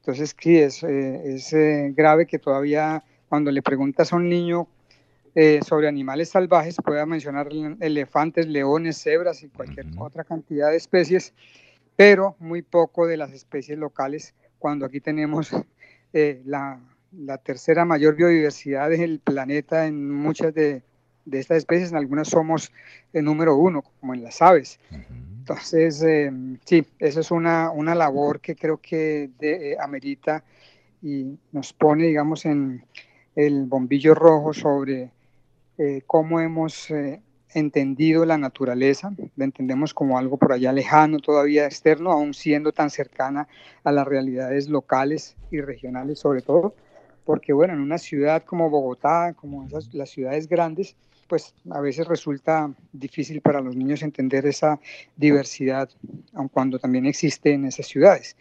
Entonces, 0.00 0.34
sí, 0.38 0.56
es, 0.56 0.82
eh, 0.82 1.34
es 1.34 1.52
grave 1.94 2.26
que 2.26 2.38
todavía 2.38 3.02
cuando 3.28 3.50
le 3.50 3.62
preguntas 3.62 4.12
a 4.12 4.16
un 4.16 4.28
niño 4.28 4.68
eh, 5.34 5.60
sobre 5.66 5.88
animales 5.88 6.30
salvajes, 6.30 6.76
pueda 6.84 7.06
mencionar 7.06 7.48
elefantes, 7.80 8.46
leones, 8.46 8.96
cebras 8.98 9.42
y 9.42 9.48
cualquier 9.48 9.86
otra 9.98 10.24
cantidad 10.24 10.70
de 10.70 10.76
especies, 10.76 11.34
pero 11.96 12.36
muy 12.38 12.62
poco 12.62 13.06
de 13.06 13.16
las 13.16 13.32
especies 13.32 13.78
locales, 13.78 14.34
cuando 14.58 14.86
aquí 14.86 15.00
tenemos 15.00 15.50
eh, 16.12 16.42
la, 16.44 16.80
tercera 17.42 17.84
mayor 17.84 18.16
biodiversidad 18.16 18.90
del 18.90 19.20
planeta 19.20 19.86
en 19.86 20.10
muchas 20.10 20.54
de, 20.54 20.82
estas 21.30 21.58
especies, 21.58 21.90
en 21.90 21.98
algunas 21.98 22.28
somos 22.28 22.72
el 23.12 23.24
número 23.24 23.56
uno, 23.56 23.82
como 24.00 24.14
en 24.14 24.22
las 24.22 24.40
aves. 24.42 24.80
Entonces, 24.90 26.02
eh, 26.02 26.30
sí, 26.64 26.86
esa 26.98 27.20
es 27.20 27.30
una, 27.30 27.70
una, 27.70 27.94
labor 27.94 28.40
que 28.40 28.56
creo 28.56 28.78
que 28.78 29.30
amerita 29.80 30.42
y 31.02 31.38
nos 31.52 31.72
pone, 31.72 32.06
digamos, 32.06 32.44
en 32.44 32.84
el 33.34 33.66
bombillo 33.66 34.14
rojo 34.14 34.52
sobre 34.52 35.12
eh, 35.78 36.02
cómo 36.06 36.40
hemos 36.40 36.90
eh, 36.90 37.22
entendido 37.54 38.24
la 38.24 38.36
naturaleza, 38.36 39.12
la 39.36 39.44
entendemos 39.44 39.94
como 39.94 40.18
algo 40.18 40.36
por 40.36 40.52
allá 40.52 40.72
lejano, 40.72 41.18
todavía 41.18 41.66
externo, 41.66 42.10
aún 42.10 42.34
siendo 42.34 42.72
tan 42.72 42.90
cercana 42.90 43.48
a 43.84 43.92
las 43.92 44.06
realidades 44.06 44.68
locales 44.68 45.36
y 45.50 45.60
regionales 45.60 46.18
sobre 46.18 46.42
todo, 46.42 46.74
porque 47.24 47.52
bueno, 47.52 47.74
en 47.74 47.80
una 47.80 47.98
ciudad 47.98 48.42
como 48.44 48.70
Bogotá, 48.70 49.34
como 49.34 49.66
las 49.92 50.10
ciudades 50.10 50.48
grandes, 50.48 50.96
pues 51.28 51.54
a 51.70 51.80
veces 51.80 52.08
resulta 52.08 52.74
difícil 52.92 53.40
para 53.40 53.60
los 53.60 53.76
niños 53.76 54.02
entender 54.02 54.46
esa 54.46 54.80
diversidad, 55.16 55.88
aun 56.32 56.48
cuando 56.48 56.78
también 56.78 57.06
existe 57.06 57.52
en 57.52 57.66
esas 57.66 57.86
ciudades. 57.86 58.36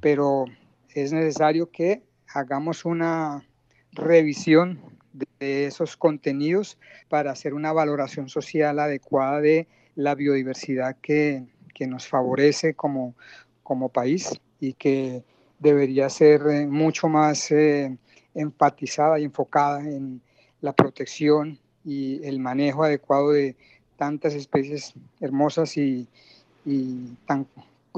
Pero 0.00 0.46
es 0.94 1.12
necesario 1.12 1.70
que 1.70 2.02
hagamos 2.32 2.84
una 2.84 3.46
revisión 3.92 4.80
de 5.14 5.66
esos 5.66 5.96
contenidos 5.96 6.76
para 7.08 7.30
hacer 7.30 7.54
una 7.54 7.72
valoración 7.72 8.28
social 8.28 8.78
adecuada 8.78 9.40
de 9.40 9.68
la 9.94 10.14
biodiversidad 10.14 10.96
que, 11.00 11.44
nos 11.88 12.06
favorece 12.06 12.74
como, 12.74 13.14
como 13.62 13.88
país 13.88 14.30
y 14.60 14.74
que 14.74 15.22
debería 15.58 16.08
ser 16.08 16.42
eh, 16.48 16.66
mucho 16.66 17.08
más 17.08 17.50
eh, 17.50 17.96
enfatizada 18.34 19.18
y 19.18 19.24
enfocada 19.24 19.80
en 19.80 20.20
la 20.60 20.72
protección 20.72 21.58
y 21.84 22.24
el 22.24 22.40
manejo 22.40 22.84
adecuado 22.84 23.32
de 23.32 23.56
tantas 23.96 24.34
especies 24.34 24.94
hermosas 25.20 25.76
y, 25.76 26.08
tan 27.26 27.46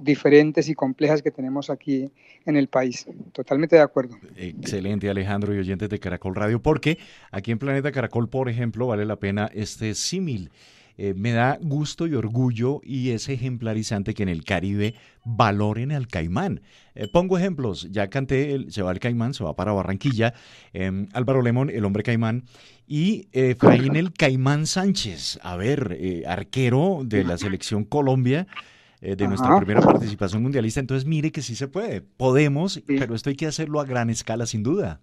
diferentes 0.03 0.69
y 0.69 0.75
complejas 0.75 1.23
que 1.23 1.31
tenemos 1.31 1.71
aquí 1.71 2.11
en 2.45 2.57
el 2.57 2.69
país. 2.69 3.07
Totalmente 3.33 3.77
de 3.77 3.83
acuerdo. 3.83 4.17
Excelente, 4.37 5.09
Alejandro 5.09 5.55
y 5.55 5.59
oyentes 5.59 5.89
de 5.89 5.99
Caracol 5.99 6.35
Radio, 6.35 6.61
porque 6.61 6.99
aquí 7.31 7.51
en 7.51 7.59
Planeta 7.59 7.93
Caracol, 7.93 8.29
por 8.29 8.49
ejemplo, 8.49 8.87
vale 8.87 9.05
la 9.05 9.17
pena 9.17 9.51
este 9.55 9.95
símil. 9.95 10.51
Eh, 10.99 11.13
me 11.15 11.33
da 11.33 11.59
gusto 11.61 12.07
y 12.07 12.15
orgullo 12.15 12.81
y 12.83 13.11
es 13.11 13.29
ejemplarizante 13.29 14.15
que 14.15 14.23
en 14.23 14.31
el 14.31 14.45
Caribe 14.45 14.95
valoren 15.25 15.93
al 15.93 16.09
caimán. 16.09 16.63
Eh, 16.95 17.07
pongo 17.07 17.37
ejemplos, 17.37 17.89
ya 17.91 18.09
canté, 18.09 18.55
el, 18.55 18.73
se 18.73 18.81
va 18.81 18.93
el 18.93 18.99
caimán, 18.99 19.35
se 19.35 19.45
va 19.45 19.55
para 19.55 19.73
Barranquilla, 19.73 20.33
em, 20.73 21.09
Álvaro 21.13 21.43
Lemón, 21.43 21.69
el 21.69 21.85
hombre 21.85 22.03
caimán, 22.03 22.45
y 22.89 23.29
Efraín 23.33 23.97
el 23.97 24.13
caimán 24.15 24.67
Sánchez, 24.67 25.39
a 25.43 25.57
ver, 25.57 25.97
eh, 26.01 26.23
arquero 26.27 27.03
de 27.05 27.25
la 27.25 27.37
selección 27.37 27.85
Colombia. 27.85 28.47
De 29.15 29.29
nuestra 29.29 29.57
primera 29.57 29.81
participación 29.81 30.43
mundialista, 30.43 30.81
entonces 30.81 31.07
mire 31.07 31.31
que 31.31 31.43
sí 31.43 31.55
se 31.55 31.69
puede, 31.69 32.01
podemos, 32.01 32.83
pero 32.87 33.15
esto 33.15 33.31
hay 33.31 33.37
que 33.37 33.47
hacerlo 33.47 33.81
a 33.81 33.85
gran 33.85 34.11
escala 34.11 34.47
sin 34.47 34.63
duda. 34.63 35.01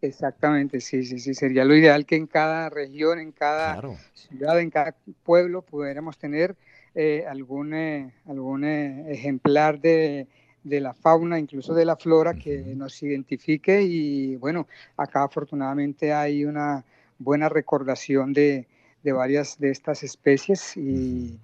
Exactamente, 0.00 0.80
sí, 0.80 1.04
sí, 1.04 1.18
sí. 1.18 1.34
Sería 1.34 1.64
lo 1.64 1.74
ideal 1.74 2.06
que 2.06 2.14
en 2.14 2.28
cada 2.28 2.70
región, 2.70 3.18
en 3.18 3.32
cada 3.32 3.80
ciudad, 4.14 4.60
en 4.60 4.70
cada 4.70 4.94
pueblo 5.24 5.62
pudiéramos 5.62 6.16
tener 6.18 6.54
eh, 6.94 7.24
algún, 7.28 7.74
eh, 7.74 8.12
algún 8.26 8.64
eh, 8.64 9.06
ejemplar 9.12 9.80
de, 9.80 10.26
la 10.62 10.94
fauna, 10.94 11.38
incluso 11.38 11.74
de 11.74 11.84
la 11.84 11.96
flora, 11.96 12.34
que 12.34 12.58
nos 12.76 13.02
identifique. 13.02 13.82
Y 13.82 14.36
bueno, 14.36 14.68
acá 14.96 15.24
afortunadamente 15.24 16.12
hay 16.12 16.44
una 16.44 16.84
buena 17.18 17.48
recordación 17.48 18.32
de, 18.32 18.66
varias 19.02 19.58
de 19.58 19.70
estas 19.70 20.04
especies. 20.04 20.76
Y, 20.76 21.38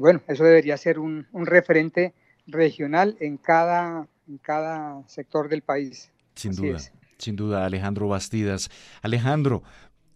bueno, 0.00 0.22
eso 0.28 0.44
debería 0.44 0.76
ser 0.76 0.98
un, 0.98 1.26
un 1.32 1.46
referente 1.46 2.14
regional 2.46 3.16
en 3.20 3.36
cada, 3.36 4.06
en 4.28 4.38
cada 4.38 5.06
sector 5.06 5.48
del 5.48 5.62
país. 5.62 6.10
Sin 6.34 6.54
duda. 6.54 6.78
Sin 7.18 7.36
duda, 7.36 7.66
Alejandro 7.66 8.08
Bastidas. 8.08 8.70
Alejandro, 9.02 9.62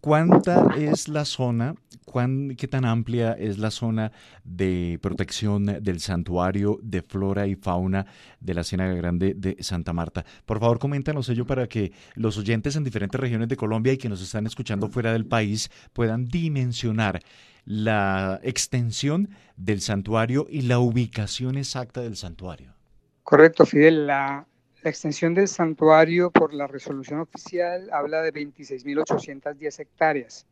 ¿cuánta 0.05 0.67
es 0.77 1.07
la 1.07 1.25
zona, 1.25 1.73
cuán, 2.05 2.55
qué 2.55 2.67
tan 2.67 2.85
amplia 2.85 3.31
es 3.31 3.57
la 3.57 3.71
zona 3.71 4.11
de 4.43 4.99
protección 5.01 5.65
del 5.65 5.99
santuario 5.99 6.77
de 6.83 7.01
flora 7.01 7.47
y 7.47 7.55
fauna 7.55 8.05
de 8.39 8.53
la 8.53 8.63
Ciénaga 8.63 8.93
Grande 8.93 9.33
de 9.35 9.57
Santa 9.61 9.93
Marta? 9.93 10.23
Por 10.45 10.59
favor, 10.59 10.77
coméntanos 10.77 11.27
ello 11.29 11.47
para 11.47 11.65
que 11.65 11.91
los 12.13 12.37
oyentes 12.37 12.75
en 12.75 12.83
diferentes 12.83 13.19
regiones 13.19 13.47
de 13.47 13.57
Colombia 13.57 13.93
y 13.93 13.97
que 13.97 14.07
nos 14.07 14.21
están 14.21 14.45
escuchando 14.45 14.89
fuera 14.89 15.11
del 15.11 15.25
país 15.25 15.71
puedan 15.91 16.25
dimensionar 16.25 17.23
la 17.65 18.39
extensión 18.43 19.31
del 19.57 19.81
santuario 19.81 20.45
y 20.47 20.61
la 20.61 20.77
ubicación 20.77 21.57
exacta 21.57 22.01
del 22.01 22.15
santuario. 22.15 22.75
Correcto, 23.23 23.65
Fidel. 23.65 24.05
La, 24.05 24.45
la 24.85 24.91
extensión 24.91 25.33
del 25.33 25.47
santuario 25.47 26.29
por 26.29 26.53
la 26.53 26.67
resolución 26.67 27.19
oficial 27.19 27.89
habla 27.91 28.21
de 28.21 28.31
26.810 28.31 29.79
hectáreas. 29.79 30.45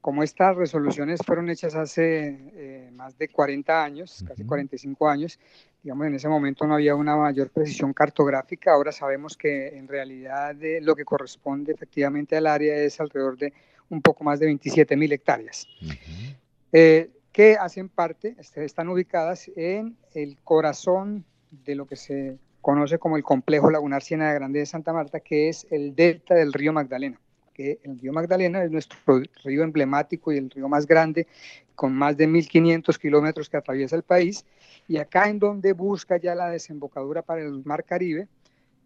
Como 0.00 0.24
estas 0.24 0.56
resoluciones 0.56 1.20
fueron 1.24 1.48
hechas 1.48 1.76
hace 1.76 2.40
eh, 2.54 2.90
más 2.92 3.16
de 3.16 3.28
40 3.28 3.84
años, 3.84 4.24
casi 4.26 4.44
45 4.44 5.08
años, 5.08 5.38
digamos 5.80 6.08
en 6.08 6.16
ese 6.16 6.28
momento 6.28 6.66
no 6.66 6.74
había 6.74 6.96
una 6.96 7.14
mayor 7.14 7.50
precisión 7.50 7.92
cartográfica, 7.92 8.72
ahora 8.72 8.90
sabemos 8.90 9.36
que 9.36 9.68
en 9.68 9.86
realidad 9.86 10.56
lo 10.80 10.96
que 10.96 11.04
corresponde 11.04 11.72
efectivamente 11.72 12.36
al 12.36 12.48
área 12.48 12.74
es 12.78 12.98
alrededor 13.00 13.38
de 13.38 13.52
un 13.90 14.02
poco 14.02 14.24
más 14.24 14.40
de 14.40 14.50
27.000 14.50 15.12
hectáreas. 15.12 15.68
Eh, 16.72 17.10
que 17.30 17.56
hacen 17.56 17.88
parte, 17.88 18.34
están 18.56 18.88
ubicadas 18.88 19.48
en 19.54 19.96
el 20.14 20.36
corazón 20.42 21.24
de 21.52 21.76
lo 21.76 21.86
que 21.86 21.94
se 21.94 22.38
conoce 22.68 22.98
como 22.98 23.16
el 23.16 23.22
complejo 23.22 23.70
lagunar 23.70 24.02
Ciénaga 24.02 24.34
Grande 24.34 24.58
de 24.58 24.66
Santa 24.66 24.92
Marta, 24.92 25.20
que 25.20 25.48
es 25.48 25.66
el 25.70 25.94
delta 25.94 26.34
del 26.34 26.52
río 26.52 26.70
Magdalena. 26.70 27.18
Que 27.54 27.80
el 27.82 27.98
río 27.98 28.12
Magdalena 28.12 28.62
es 28.62 28.70
nuestro 28.70 28.98
río 29.42 29.62
emblemático 29.62 30.32
y 30.32 30.36
el 30.36 30.50
río 30.50 30.68
más 30.68 30.86
grande, 30.86 31.26
con 31.74 31.94
más 31.94 32.18
de 32.18 32.28
1.500 32.28 32.98
kilómetros 32.98 33.48
que 33.48 33.56
atraviesa 33.56 33.96
el 33.96 34.02
país. 34.02 34.44
Y 34.86 34.98
acá 34.98 35.30
en 35.30 35.38
donde 35.38 35.72
busca 35.72 36.18
ya 36.18 36.34
la 36.34 36.50
desembocadura 36.50 37.22
para 37.22 37.40
el 37.40 37.64
Mar 37.64 37.84
Caribe, 37.84 38.28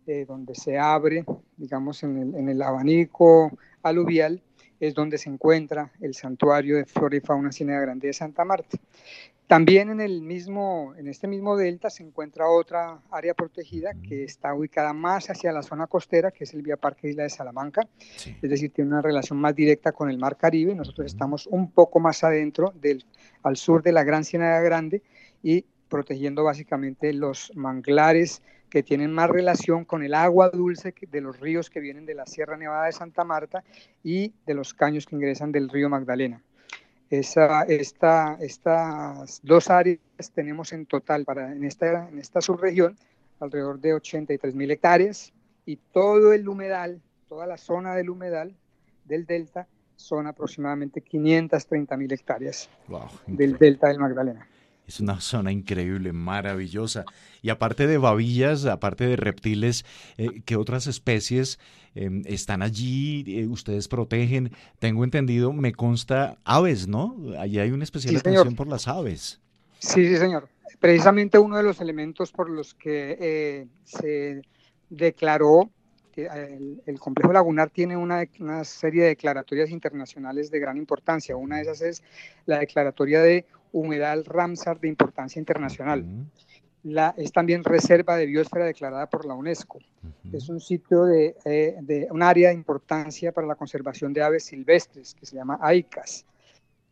eh, 0.07 0.27
donde 0.29 0.55
se 0.55 0.79
abre, 0.79 1.25
digamos, 1.57 2.05
en 2.05 2.18
el, 2.18 2.35
en 2.37 2.51
el 2.51 2.62
abanico 2.62 3.51
aluvial, 3.83 4.40
es 4.79 4.95
donde 4.95 5.18
se 5.18 5.29
encuentra 5.29 5.90
el 6.01 6.14
santuario 6.14 6.77
de 6.77 6.85
flora 6.85 7.16
y 7.16 7.21
fauna 7.21 7.51
Ciénaga 7.51 7.81
Grande 7.81 8.07
de 8.07 8.12
Santa 8.12 8.45
Marta. 8.45 8.79
También 9.53 9.91
en, 9.91 10.01
el 10.01 10.23
mismo, 10.23 10.95
en 10.97 11.09
este 11.09 11.29
mismo 11.29 11.59
delta 11.59 11.91
se 11.91 12.03
encuentra 12.03 12.49
otra 12.49 13.03
área 13.11 13.35
protegida 13.35 13.93
que 14.09 14.25
está 14.25 14.55
ubicada 14.55 14.95
más 14.95 15.29
hacia 15.29 15.53
la 15.53 15.62
zona 15.62 15.87
costera, 15.88 16.31
que 16.31 16.45
es 16.45 16.55
el 16.55 16.62
Vía 16.62 16.79
Parque 16.79 17.11
Isla 17.11 17.25
de 17.25 17.29
Salamanca. 17.29 17.87
Es 18.41 18.49
decir, 18.49 18.73
tiene 18.73 18.88
una 18.93 19.03
relación 19.03 19.38
más 19.38 19.55
directa 19.55 19.93
con 19.93 20.09
el 20.09 20.17
Mar 20.17 20.38
Caribe. 20.38 20.75
Nosotros 20.75 21.05
estamos 21.05 21.47
un 21.49 21.71
poco 21.71 22.01
más 22.01 22.25
adentro, 22.25 22.73
del, 22.81 23.05
al 23.43 23.59
sur 23.59 23.83
de 23.83 23.93
la 23.93 24.05
Gran 24.05 24.25
Ciénaga 24.25 24.62
Grande 24.62 25.03
y 25.43 25.67
protegiendo 25.91 26.45
básicamente 26.45 27.12
los 27.12 27.53
manglares 27.55 28.41
que 28.71 28.83
tienen 28.83 29.12
más 29.12 29.29
relación 29.29 29.85
con 29.85 30.03
el 30.03 30.15
agua 30.15 30.49
dulce 30.49 30.95
de 31.11 31.21
los 31.21 31.38
ríos 31.41 31.69
que 31.69 31.81
vienen 31.81 32.07
de 32.07 32.15
la 32.15 32.25
Sierra 32.25 32.57
Nevada 32.57 32.87
de 32.87 32.93
Santa 32.93 33.23
Marta 33.23 33.62
y 34.03 34.33
de 34.47 34.55
los 34.55 34.73
caños 34.73 35.05
que 35.05 35.15
ingresan 35.15 35.53
del 35.53 35.69
río 35.69 35.91
Magdalena. 35.91 36.43
Esa, 37.12 37.64
esta, 37.64 38.38
estas 38.40 39.40
dos 39.42 39.68
áreas 39.68 39.98
tenemos 40.35 40.72
en 40.72 40.87
total 40.87 41.27
para, 41.27 41.53
en, 41.53 41.62
esta, 41.62 42.09
en 42.09 42.18
esta 42.18 42.40
subregión 42.40 42.96
alrededor 43.38 43.79
de 43.81 43.92
83 43.92 44.55
mil 44.55 44.70
hectáreas 44.70 45.31
y 45.66 45.77
todo 45.77 46.33
el 46.33 46.48
humedal, 46.48 47.03
toda 47.29 47.46
la 47.46 47.59
zona 47.59 47.94
del 47.94 48.09
humedal 48.09 48.57
del 49.05 49.27
delta 49.27 49.68
son 49.94 50.27
aproximadamente 50.27 51.03
530 51.03 51.96
mil 51.98 52.11
hectáreas 52.11 52.70
del 53.27 53.59
delta 53.59 53.88
del 53.88 53.98
Magdalena. 53.98 54.48
Es 54.87 55.01
una 55.01 55.21
zona 55.21 55.53
increíble, 55.53 56.12
maravillosa. 56.12 57.05
Y 57.40 57.51
aparte 57.51 57.87
de 57.87 57.99
babillas, 57.99 58.66
aparte 58.66 59.07
de 59.07 59.16
reptiles, 59.16 59.85
eh, 60.18 60.42
¿qué 60.45 60.57
otras 60.57 60.87
especies 60.87 61.59
em, 61.95 62.23
están 62.27 62.62
allí? 62.62 63.25
Eh, 63.27 63.47
¿Ustedes 63.47 63.88
protegen? 63.88 64.53
Tengo 64.79 65.05
entendido, 65.05 65.53
me 65.53 65.73
consta, 65.73 66.38
aves, 66.45 66.88
¿no? 66.88 67.16
Allí 67.38 67.59
hay 67.59 67.71
una 67.71 67.85
especial 67.85 68.16
atención 68.16 68.57
por 68.57 68.66
las 68.66 68.88
aves. 68.88 69.40
Sí, 69.79 70.07
sí, 70.09 70.16
señor. 70.16 70.49
Precisamente 70.81 71.38
uno 71.38 71.57
de 71.57 71.62
los 71.62 71.81
elementos 71.81 72.33
por 72.33 72.51
los 72.51 72.75
que 72.75 73.16
eh, 73.21 73.66
se 73.85 74.42
declaró 74.90 75.71
el, 76.16 76.83
el, 76.85 76.99
complejo 76.99 77.33
lagunar 77.33 77.71
tiene 77.71 77.97
una, 77.97 78.25
una, 78.38 78.64
serie 78.64 79.03
de 79.03 79.09
declaratorias 79.09 79.71
internacionales 79.71 80.51
de 80.51 80.59
gran 80.59 80.77
importancia. 80.77 81.37
Una 81.37 81.57
de 81.57 81.62
esas 81.62 81.81
es 81.81 82.03
la 82.47 82.59
declaratoria 82.59 83.23
de 83.23 83.47
humedal 83.73 84.25
Ramsar 84.25 84.79
de 84.81 84.89
importancia 84.89 85.41
internacional. 85.41 86.05
La, 86.85 87.15
es 87.17 87.31
también 87.31 87.63
reserva 87.63 88.17
de 88.17 88.27
biosfera 88.27 88.65
declarada 88.65 89.09
por 89.09 89.25
la 89.25 89.35
UNESCO. 89.35 89.79
Es 90.33 90.49
un 90.49 90.61
sitio 90.61 91.05
de, 91.05 91.37
eh, 91.45 91.77
de, 91.81 92.09
un 92.11 92.23
área 92.23 92.49
de 92.49 92.55
importancia 92.55 93.33
para 93.33 93.47
la 93.47 93.55
conservación 93.55 94.13
de 94.13 94.23
aves 94.23 94.45
silvestres 94.45 95.15
que 95.15 95.25
se 95.25 95.37
llama 95.37 95.59
AICAS. 95.61 96.27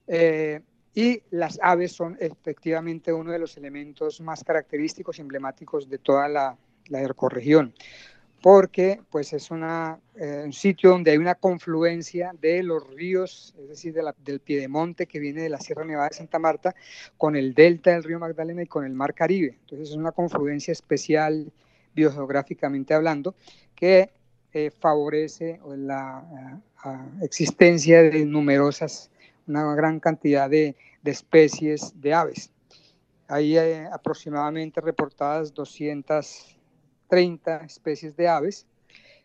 Eh, 0.07 0.61
y 0.95 1.23
las 1.31 1.59
aves 1.62 1.93
son 1.93 2.16
efectivamente 2.21 3.12
uno 3.12 3.33
de 3.33 3.38
los 3.38 3.57
elementos 3.57 4.21
más 4.21 4.43
característicos 4.43 5.19
y 5.19 5.23
emblemáticos 5.23 5.88
de 5.88 5.99
toda 5.99 6.29
la, 6.29 6.57
la 6.88 7.03
ecorregión 7.03 7.75
porque 8.42 9.00
pues 9.11 9.33
es 9.33 9.50
una, 9.50 10.00
eh, 10.14 10.42
un 10.44 10.53
sitio 10.53 10.90
donde 10.90 11.11
hay 11.11 11.18
una 11.18 11.35
confluencia 11.35 12.33
de 12.40 12.62
los 12.62 12.87
ríos, 12.88 13.55
es 13.59 13.68
decir, 13.68 13.94
del 13.94 14.40
Piedemonte 14.40 15.07
que 15.07 15.18
viene 15.18 15.42
de 15.42 15.50
la 15.50 15.61
Sierra 15.61 15.85
Nevada 15.85 16.09
de 16.09 16.16
Santa 16.16 16.38
Marta, 16.38 16.74
con 17.18 17.37
el 17.37 17.55
delta 17.55 17.90
del 17.90 18.05
río 18.05 18.18
Magdalena 18.18 18.62
y 18.62 18.66
con 18.66 18.85
el 18.85 18.94
Mar 18.94 19.14
Caribe. 19.14 19.59
Entonces 19.61 19.90
es 19.90 19.96
una 19.96 20.12
confluencia 20.12 20.72
especial 20.72 21.53
biogeográficamente 21.94 22.94
hablando 22.94 23.35
que 23.74 24.11
eh, 24.53 24.70
favorece 24.70 25.61
la 25.76 26.61
existencia 27.20 28.03
de 28.03 28.24
numerosas, 28.24 29.11
una 29.46 29.74
gran 29.74 30.00
cantidad 30.00 30.48
de, 30.48 30.76
especies 31.05 31.92
de 32.00 32.14
aves. 32.14 32.50
Hay 33.29 33.57
eh, 33.57 33.87
aproximadamente 33.92 34.81
reportadas 34.81 35.55
200 35.55 36.60
30 37.11 37.57
especies 37.64 38.16
de 38.16 38.29
aves, 38.29 38.66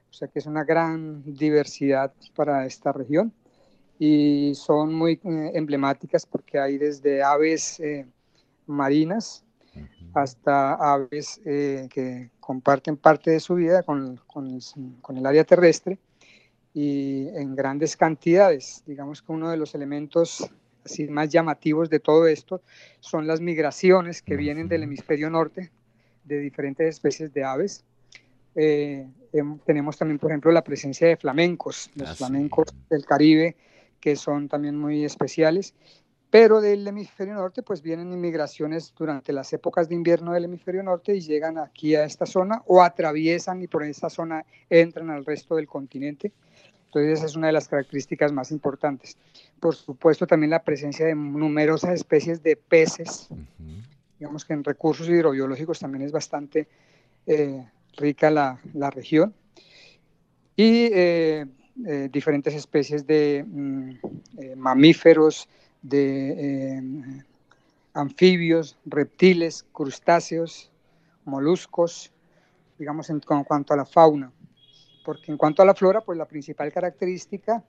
o 0.10 0.13
sea 0.13 0.28
que 0.28 0.39
es 0.39 0.48
una 0.48 0.63
gran 0.63 1.24
diversidad 1.24 2.12
para 2.36 2.65
esta 2.65 2.91
región. 2.91 3.32
Y 3.98 4.54
son 4.56 4.93
muy 4.93 5.13
eh, 5.24 5.52
emblemáticas 5.54 6.26
porque 6.26 6.60
hay 6.60 6.78
desde 6.78 7.24
aves 7.24 7.80
eh, 7.80 8.06
marinas 8.65 9.45
hasta 10.13 10.74
aves 10.74 11.39
eh, 11.45 11.88
que 11.89 12.32
comparten 12.41 12.98
parte 12.98 13.32
de 13.32 13.39
su 13.39 13.56
vida 13.56 13.84
con, 13.84 14.17
con, 14.28 14.60
con, 15.02 15.17
el 15.17 15.26
área 15.26 15.43
terrestre 15.43 15.98
y 16.74 17.28
en 17.30 17.56
grandes 17.56 17.95
cantidades. 17.95 18.84
Digamos 18.86 19.21
que 19.21 19.32
uno 19.32 19.50
de 19.50 19.58
los 19.58 19.76
elementos 19.76 20.50
así 20.84 21.08
más 21.08 21.30
llamativos 21.30 21.89
de 21.89 22.00
todo 22.00 22.28
esto 22.28 22.62
son 23.00 23.28
las 23.28 23.41
migraciones 23.41 24.21
que 24.21 24.36
vienen 24.36 24.67
del 24.67 24.84
hemisferio 24.84 25.30
norte 25.30 25.71
de 26.26 26.40
diferentes 26.40 26.88
especies 26.88 27.34
de 27.34 27.44
aves. 27.44 27.84
Eh, 28.56 29.08
em, 29.34 29.60
tenemos 29.60 29.98
también, 29.98 30.20
por 30.20 30.32
ejemplo, 30.32 30.52
la 30.52 30.64
presencia 30.64 31.08
de 31.08 31.18
flamencos, 31.18 31.90
los 31.96 32.10
Ah, 32.10 32.16
flamencos 32.16 32.68
del 32.90 33.06
Caribe, 33.06 33.56
que 34.00 34.16
son 34.16 34.48
también 34.48 34.78
muy 34.78 35.04
especiales. 35.04 35.74
Pero 36.30 36.60
del 36.60 36.86
hemisferio 36.86 37.36
norte, 37.36 37.64
pues 37.64 37.82
vienen 37.82 38.12
inmigraciones 38.12 38.94
durante 38.98 39.32
las 39.32 39.54
épocas 39.54 39.88
de 39.88 39.96
invierno 39.96 40.34
del 40.34 40.46
hemisferio 40.46 40.84
norte 40.84 41.16
y 41.16 41.22
llegan 41.22 41.58
aquí 41.58 41.96
a 41.96 42.04
esta 42.04 42.26
zona 42.26 42.62
o 42.66 42.82
atraviesan 42.82 43.62
y 43.62 43.68
por 43.68 43.84
esa 43.84 44.10
zona 44.10 44.46
entran 44.70 45.10
al 45.12 45.26
resto 45.26 45.56
del 45.56 45.68
continente. 45.68 46.34
Entonces 46.88 47.20
esa 47.20 47.26
es 47.26 47.36
una 47.36 47.48
de 47.48 47.54
las 47.54 47.68
características 47.68 48.32
más 48.32 48.52
importantes. 48.52 49.18
Por 49.60 49.76
supuesto 49.76 50.28
también 50.28 50.50
la 50.50 50.64
presencia 50.64 51.06
de 51.06 51.16
numerosas 51.16 51.94
especies 51.94 52.42
de 52.42 52.56
peces. 52.56 53.30
Digamos 54.26 54.44
que 54.44 54.54
en 54.54 54.64
recursos 54.64 55.08
hidrobiológicos 55.08 55.78
también 55.78 56.02
es 56.04 56.12
bastante 56.12 56.68
eh, 57.28 57.64
rica 57.96 58.32
la, 58.32 58.60
la, 58.74 58.90
región. 58.90 59.36
Y 60.56 60.90
eh, 60.92 61.46
eh, 61.86 62.10
diferentes 62.12 62.56
especies 62.56 63.06
de 63.06 63.46
mm, 63.48 63.92
mamíferos, 64.56 65.48
de 65.84 67.22
anfibios, 67.94 68.76
reptiles, 68.84 69.64
crustáceos, 69.72 70.72
moluscos, 71.26 72.12
digamos 72.80 73.12
en, 73.12 73.22
en, 73.30 73.44
cuanto 73.44 73.76
a 73.76 73.78
la 73.78 73.86
fauna. 73.86 74.32
Porque 75.06 75.32
en 75.32 75.38
cuanto 75.38 75.62
a 75.62 75.66
la 75.66 75.76
flora, 75.76 76.02
pues 76.02 76.18
la 76.18 76.26
principal 76.26 76.74
característica 76.74 77.64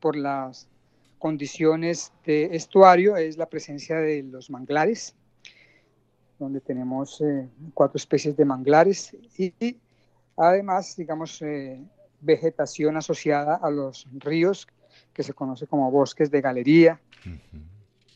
por 0.00 0.16
las 0.16 0.68
condiciones 1.18 2.12
de 2.26 2.54
estuario 2.54 3.16
es 3.16 3.38
la 3.38 3.48
presencia 3.48 3.96
de 3.96 4.22
los 4.22 4.50
manglares, 4.50 5.14
donde 6.40 6.60
tenemos 6.60 7.20
eh, 7.20 7.48
cuatro 7.74 7.98
especies 7.98 8.36
de 8.36 8.44
manglares 8.44 9.14
y, 9.38 9.54
y 9.60 9.78
además, 10.36 10.96
digamos, 10.96 11.40
eh, 11.42 11.80
vegetación 12.20 12.96
asociada 12.96 13.56
a 13.56 13.70
los 13.70 14.08
ríos, 14.14 14.66
que 15.12 15.22
se 15.22 15.34
conoce 15.34 15.66
como 15.66 15.90
bosques 15.90 16.30
de 16.30 16.40
galería, 16.40 17.00
uh 17.24 17.28
-huh. 17.28 17.62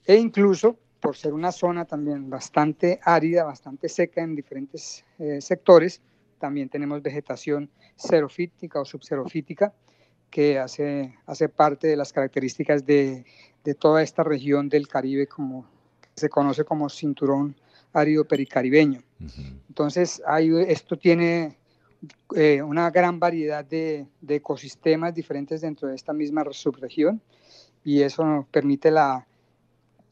e 0.06 0.16
incluso 0.16 0.76
por 1.00 1.16
ser 1.16 1.34
una 1.34 1.52
zona 1.52 1.84
también 1.84 2.30
bastante 2.30 2.98
árida, 3.02 3.44
bastante 3.44 3.88
seca 3.88 4.22
en 4.22 4.34
diferentes 4.34 5.04
eh, 5.18 5.40
sectores, 5.40 6.00
también 6.38 6.68
tenemos 6.70 7.02
vegetación 7.02 7.70
xerofítica 7.96 8.80
o 8.80 8.84
subxerofítica, 8.84 9.72
que 10.30 10.58
hace, 10.58 11.14
hace 11.26 11.48
parte 11.48 11.86
de 11.88 11.96
las 11.96 12.12
características 12.12 12.84
de, 12.84 13.24
de 13.62 13.74
toda 13.74 14.02
esta 14.02 14.22
región 14.24 14.68
del 14.68 14.88
Caribe, 14.88 15.26
como 15.26 15.66
se 16.16 16.28
conoce 16.28 16.64
como 16.64 16.88
cinturón 16.88 17.54
árido 17.94 18.24
pericaribeño. 18.26 19.00
Uh 19.20 19.24
-huh. 19.24 19.60
Entonces, 19.68 20.22
hay, 20.26 20.50
esto 20.68 20.98
tiene 20.98 21.56
eh, 22.34 22.60
una 22.62 22.90
gran 22.90 23.18
variedad 23.18 23.64
de, 23.64 24.06
de, 24.20 24.34
ecosistemas 24.34 25.14
diferentes 25.14 25.62
dentro 25.62 25.88
de 25.88 25.94
esta 25.94 26.12
misma 26.12 26.44
subregión 26.50 27.22
y 27.84 28.02
eso 28.02 28.24
nos 28.24 28.46
permite 28.48 28.90
la 28.90 29.26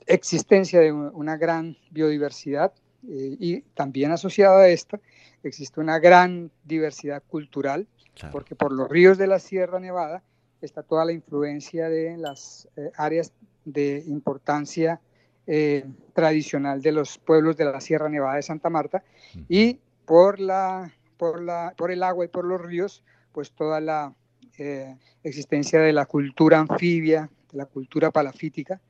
existencia 0.06 0.80
de 0.80 0.92
una 0.92 1.36
gran 1.36 1.76
biodiversidad 1.90 2.72
eh, 3.08 3.36
y 3.38 3.60
también 3.74 4.12
asociado 4.12 4.58
a 4.58 4.68
esto 4.68 5.00
existe 5.42 5.80
una 5.80 5.98
gran 5.98 6.50
diversidad 6.64 7.22
cultural 7.26 7.86
claro. 8.14 8.32
porque 8.32 8.54
por 8.54 8.72
los 8.72 8.88
ríos 8.88 9.18
de 9.18 9.26
la 9.26 9.38
Sierra 9.38 9.80
Nevada 9.80 10.22
está 10.60 10.82
toda 10.82 11.04
la 11.04 11.12
influencia 11.12 11.88
de 11.88 12.16
las 12.16 12.68
eh, 12.76 12.90
áreas 12.96 13.32
de 13.64 14.04
importancia 14.06 15.00
eh, 15.46 15.84
tradicional 16.14 16.82
de 16.82 16.92
los 16.92 17.18
pueblos 17.18 17.56
de 17.56 17.64
la 17.64 17.80
Sierra 17.80 18.08
Nevada 18.08 18.36
de 18.36 18.42
Santa 18.42 18.70
Marta 18.70 19.02
y 19.48 19.78
por 20.04 20.40
la 20.40 20.92
por, 21.22 21.40
la, 21.40 21.72
por 21.76 21.92
el 21.92 22.02
agua 22.02 22.24
y 22.24 22.28
por 22.28 22.44
los 22.44 22.60
ríos, 22.60 23.04
pues 23.30 23.52
toda 23.52 23.80
la 23.80 24.12
eh, 24.58 24.96
existencia 25.22 25.78
de 25.78 25.92
la 25.92 26.04
cultura 26.04 26.58
anfibia, 26.58 27.30
de 27.52 27.58
la 27.58 27.66
cultura 27.66 28.10
palafítica, 28.10 28.80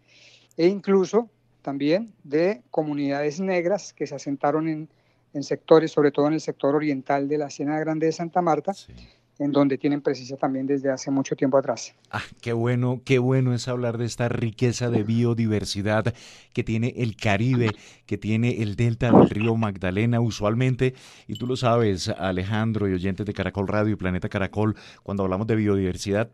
e 0.57 0.67
incluso 0.67 1.29
también 1.61 2.15
de 2.25 2.63
comunidades 2.71 3.39
negras 3.39 3.93
que 3.93 4.07
se 4.07 4.15
asentaron 4.15 4.67
en, 4.67 4.89
en 5.35 5.43
sectores, 5.43 5.91
sobre 5.91 6.11
todo 6.11 6.27
en 6.27 6.33
el 6.33 6.41
sector 6.41 6.75
oriental 6.75 7.29
de 7.29 7.37
la 7.37 7.51
Siena 7.51 7.79
Grande 7.79 8.07
de 8.07 8.13
Santa 8.13 8.41
Marta, 8.41 8.73
sí. 8.73 8.95
En 9.43 9.53
donde 9.53 9.77
tienen 9.79 10.01
presencia 10.01 10.37
también 10.37 10.67
desde 10.67 10.91
hace 10.91 11.11
mucho 11.11 11.35
tiempo 11.35 11.59
atrás. 11.59 11.95
Ah, 12.11 12.23
qué 12.41 12.53
bueno, 12.53 13.03
qué 13.05 13.19
bueno 13.19 13.55
es 13.55 13.67
hablar 13.69 13.99
de 13.99 14.05
esta 14.05 14.29
riqueza 14.29 14.89
de 14.89 15.03
biodiversidad 15.03 16.15
que 16.53 16.63
tiene 16.63 16.95
el 16.99 17.17
Caribe, 17.17 17.71
que 18.07 18.19
tiene 18.19 18.63
el 18.63 18.77
delta 18.77 19.11
del 19.11 19.29
río 19.29 19.57
Magdalena 19.57 20.21
usualmente, 20.21 20.95
y 21.27 21.35
tú 21.35 21.47
lo 21.47 21.57
sabes, 21.57 22.09
Alejandro 22.09 22.89
y 22.89 22.93
oyentes 22.93 23.27
de 23.27 23.33
Caracol 23.33 23.69
Radio 23.69 23.93
y 23.93 23.97
Planeta 23.97 24.29
Caracol, 24.29 24.77
cuando 25.03 25.25
hablamos 25.25 25.47
de 25.47 25.57
biodiversidad, 25.57 26.31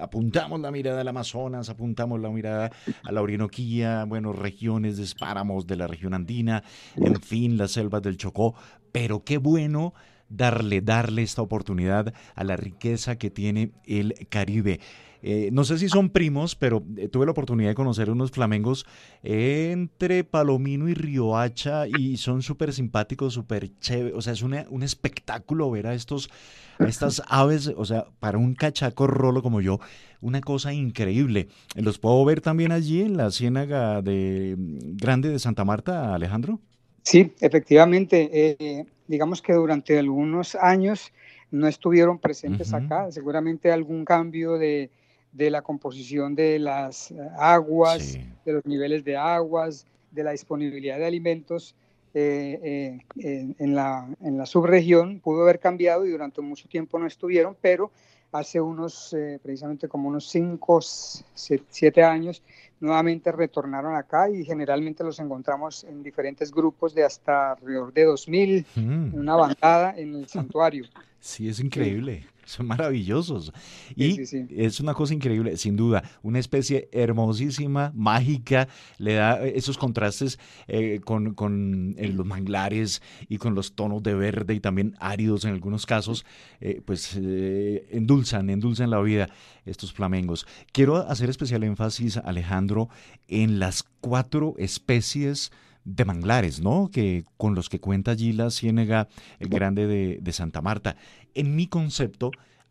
apuntamos 0.00 0.60
la 0.60 0.70
mirada 0.70 1.00
al 1.02 1.08
Amazonas, 1.08 1.68
apuntamos 1.68 2.20
la 2.20 2.30
mirada 2.30 2.70
a 3.04 3.12
la 3.12 3.22
Orinoquía, 3.22 4.04
bueno, 4.04 4.32
regiones 4.32 4.96
de 4.96 5.04
espáramos 5.04 5.66
de 5.66 5.76
la 5.76 5.86
región 5.86 6.14
andina, 6.14 6.64
en 6.96 7.20
fin, 7.20 7.56
las 7.56 7.72
selvas 7.72 8.02
del 8.02 8.16
Chocó, 8.16 8.54
pero 8.92 9.22
qué 9.22 9.38
bueno 9.38 9.94
darle, 10.30 10.80
darle 10.80 11.22
esta 11.22 11.42
oportunidad 11.42 12.14
a 12.34 12.44
la 12.44 12.56
riqueza 12.56 13.18
que 13.18 13.30
tiene 13.30 13.72
el 13.84 14.14
Caribe. 14.30 14.80
Eh, 15.22 15.50
no 15.52 15.64
sé 15.64 15.78
si 15.78 15.88
son 15.88 16.08
primos, 16.08 16.54
pero 16.54 16.82
eh, 16.96 17.08
tuve 17.08 17.26
la 17.26 17.32
oportunidad 17.32 17.68
de 17.68 17.74
conocer 17.74 18.08
unos 18.10 18.30
flamengos 18.30 18.86
entre 19.22 20.24
Palomino 20.24 20.88
y 20.88 20.94
Riohacha 20.94 21.86
y 21.86 22.16
son 22.16 22.42
súper 22.42 22.72
simpáticos, 22.72 23.34
súper 23.34 23.70
chéveres. 23.80 24.14
O 24.16 24.22
sea, 24.22 24.32
es 24.32 24.42
una, 24.42 24.66
un 24.70 24.82
espectáculo 24.82 25.70
ver 25.70 25.88
a, 25.88 25.94
estos, 25.94 26.30
estas 26.78 27.22
aves, 27.28 27.70
o 27.76 27.84
sea, 27.84 28.06
para 28.18 28.38
un 28.38 28.54
cachaco 28.54 29.06
rolo 29.06 29.42
como 29.42 29.60
yo, 29.60 29.78
una 30.22 30.40
cosa 30.40 30.72
increíble. 30.72 31.48
¿Los 31.74 31.98
puedo 31.98 32.24
ver 32.24 32.40
también 32.40 32.72
allí 32.72 33.02
en 33.02 33.18
la 33.18 33.30
ciénaga 33.30 34.00
de 34.00 34.54
Grande 34.58 35.28
de 35.28 35.38
Santa 35.38 35.64
Marta, 35.66 36.14
Alejandro? 36.14 36.60
Sí, 37.02 37.32
efectivamente. 37.40 38.30
Eh, 38.32 38.86
digamos 39.10 39.42
que 39.42 39.52
durante 39.52 39.98
algunos 39.98 40.54
años 40.54 41.12
no 41.50 41.66
estuvieron 41.66 42.18
presentes 42.18 42.72
uh 42.72 42.76
-huh. 42.76 42.86
acá. 42.86 43.10
Seguramente 43.10 43.72
algún 43.72 44.04
cambio 44.04 44.56
de, 44.56 44.88
de, 45.32 45.50
la 45.50 45.62
composición 45.62 46.36
de 46.36 46.60
las 46.60 47.12
aguas, 47.36 48.02
sí. 48.02 48.20
de 48.44 48.52
los 48.52 48.64
niveles 48.64 49.02
de 49.04 49.16
aguas, 49.16 49.84
de 50.12 50.22
la 50.22 50.30
disponibilidad 50.30 50.98
de 50.98 51.06
alimentos 51.06 51.74
eh, 52.14 52.58
eh, 52.62 52.98
en, 53.18 53.56
en, 53.58 53.74
la, 53.74 54.08
en 54.20 54.38
la 54.38 54.46
subregión 54.46 55.20
pudo 55.20 55.42
haber 55.42 55.58
cambiado 55.58 56.04
y 56.06 56.10
durante 56.10 56.40
mucho 56.40 56.68
tiempo 56.68 56.98
no 56.98 57.06
estuvieron, 57.06 57.56
pero 57.60 57.90
hace 58.32 58.60
unos, 58.60 59.12
eh, 59.12 59.38
precisamente 59.42 59.88
como 59.88 60.08
unos 60.08 60.28
5, 60.28 60.80
7 60.82 62.02
años, 62.04 62.42
nuevamente 62.80 63.30
retornaron 63.30 63.94
acá 63.94 64.30
y 64.30 64.44
generalmente 64.44 65.04
los 65.04 65.18
encontramos 65.20 65.84
en 65.84 66.02
diferentes 66.02 66.50
grupos 66.50 66.94
de 66.94 67.04
hasta 67.04 67.52
alrededor 67.52 67.92
de 67.92 68.04
2000, 68.04 68.66
mm. 68.74 69.14
una 69.14 69.36
bandada 69.36 69.94
en 69.96 70.14
el 70.14 70.28
santuario. 70.28 70.86
Sí, 71.20 71.48
es 71.48 71.60
increíble. 71.60 72.22
Sí. 72.22 72.39
Son 72.50 72.66
maravillosos. 72.66 73.52
Y 73.94 74.12
sí, 74.12 74.26
sí, 74.26 74.46
es 74.50 74.80
una 74.80 74.92
cosa 74.92 75.14
increíble, 75.14 75.56
sin 75.56 75.76
duda. 75.76 76.02
Una 76.20 76.40
especie 76.40 76.88
hermosísima, 76.90 77.92
mágica, 77.94 78.66
le 78.98 79.14
da 79.14 79.40
esos 79.46 79.78
contrastes 79.78 80.36
eh, 80.66 81.00
con, 81.04 81.34
con 81.34 81.94
eh, 81.96 82.08
los 82.08 82.26
manglares 82.26 83.02
y 83.28 83.38
con 83.38 83.54
los 83.54 83.76
tonos 83.76 84.02
de 84.02 84.14
verde 84.14 84.54
y 84.54 84.60
también 84.60 84.96
áridos 84.98 85.44
en 85.44 85.52
algunos 85.52 85.86
casos, 85.86 86.26
eh, 86.60 86.82
pues 86.84 87.14
endulzan, 87.14 88.50
endulzan 88.50 88.90
la 88.90 89.00
vida 89.00 89.28
estos 89.64 89.92
flamengos. 89.92 90.44
Quiero 90.72 90.96
hacer 90.96 91.30
especial 91.30 91.62
énfasis, 91.62 92.16
Alejandro, 92.16 92.88
en 93.28 93.60
las 93.60 93.84
cuatro 94.00 94.56
especies 94.58 95.52
de 95.84 96.04
manglares, 96.04 96.60
¿no? 96.60 96.90
Que 96.92 97.24
con 97.36 97.54
los 97.54 97.68
que 97.68 97.80
cuenta 97.80 98.12
allí 98.12 98.32
la 98.32 98.50
Ciénega 98.50 99.08
Grande 99.38 99.86
de, 99.86 100.18
de 100.20 100.32
Santa 100.32 100.60
Marta. 100.60 100.96
En 101.34 101.56
mi 101.56 101.66
concepto, 101.66 102.30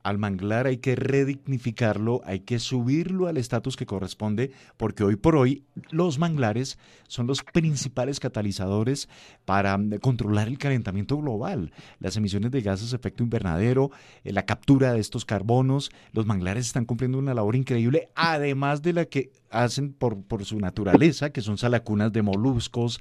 al 0.09 0.17
manglar 0.17 0.67
hay 0.67 0.77
que 0.77 0.95
redignificarlo, 0.95 2.21
hay 2.25 2.41
que 2.41 2.59
subirlo 2.59 3.27
al 3.27 3.37
estatus 3.37 3.77
que 3.77 3.85
corresponde, 3.85 4.51
porque 4.75 5.03
hoy 5.03 5.15
por 5.15 5.35
hoy 5.35 5.63
los 5.91 6.17
manglares 6.17 6.77
son 7.07 7.27
los 7.27 7.43
principales 7.43 8.19
catalizadores 8.19 9.07
para 9.45 9.77
mm, 9.77 9.99
controlar 9.99 10.47
el 10.47 10.57
calentamiento 10.57 11.17
global, 11.17 11.71
las 11.99 12.17
emisiones 12.17 12.51
de 12.51 12.61
gases 12.61 12.91
de 12.91 12.97
efecto 12.97 13.23
invernadero, 13.23 13.91
eh, 14.23 14.33
la 14.33 14.45
captura 14.45 14.93
de 14.93 14.99
estos 14.99 15.25
carbonos. 15.25 15.91
Los 16.11 16.25
manglares 16.25 16.65
están 16.65 16.85
cumpliendo 16.85 17.19
una 17.19 17.33
labor 17.33 17.55
increíble, 17.55 18.09
además 18.15 18.81
de 18.81 18.93
la 18.93 19.05
que 19.05 19.31
hacen 19.51 19.93
por, 19.93 20.23
por 20.23 20.43
su 20.45 20.59
naturaleza, 20.59 21.31
que 21.31 21.41
son 21.41 21.57
salacunas 21.57 22.11
de 22.11 22.21
moluscos, 22.21 22.99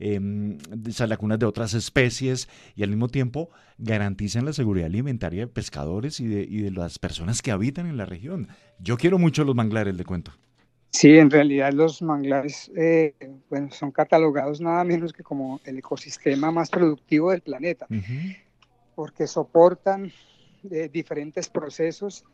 eh, 0.00 0.18
salacunas 0.90 1.38
de 1.38 1.46
otras 1.46 1.74
especies 1.74 2.48
y 2.74 2.82
al 2.82 2.90
mismo 2.90 3.08
tiempo 3.08 3.50
garantizan 3.78 4.44
la 4.44 4.52
seguridad 4.52 4.86
alimentaria 4.86 5.42
de 5.42 5.46
pescadores 5.46 6.18
y 6.20 6.26
de, 6.26 6.42
y 6.42 6.62
de 6.62 6.70
las 6.70 6.98
personas 6.98 7.42
que 7.42 7.52
habitan 7.52 7.86
en 7.86 7.96
la 7.96 8.06
región. 8.06 8.48
Yo 8.80 8.96
quiero 8.96 9.18
mucho 9.18 9.44
los 9.44 9.54
manglares, 9.54 9.94
le 9.94 10.04
cuento. 10.04 10.32
Sí, 10.90 11.18
en 11.18 11.30
realidad 11.30 11.72
los 11.72 12.02
manglares 12.02 12.70
eh, 12.76 13.14
bueno, 13.48 13.70
son 13.70 13.92
catalogados 13.92 14.60
nada 14.60 14.82
menos 14.82 15.12
que 15.12 15.22
como 15.22 15.60
el 15.64 15.78
ecosistema 15.78 16.50
más 16.50 16.68
productivo 16.68 17.30
del 17.30 17.42
planeta, 17.42 17.86
porque 18.96 19.28
soportan 19.28 20.10
eh, 20.68 20.88
diferentes 20.92 21.48
procesos 21.48 22.24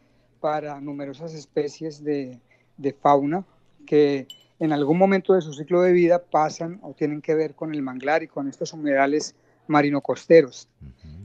para 0.41 0.81
numerosas 0.81 1.35
especies 1.35 2.03
de, 2.03 2.41
de, 2.79 2.93
fauna 2.95 3.45
que 3.87 4.27
en 4.59 4.73
algún 4.73 4.99
momento 4.99 5.35
de 5.35 5.43
su 5.43 5.53
ciclo 5.53 5.83
de 5.83 5.93
vida 5.93 6.23
pasan 6.23 6.79
o 6.83 6.95
tienen 6.95 7.21
que 7.21 7.35
ver 7.35 7.55
con 7.55 7.75
el 7.75 7.83
manglar 7.83 8.23
y 8.23 8.29
con 8.29 8.49
estos 8.49 8.73
humedales 8.73 9.35
marino-costeros. 9.67 10.69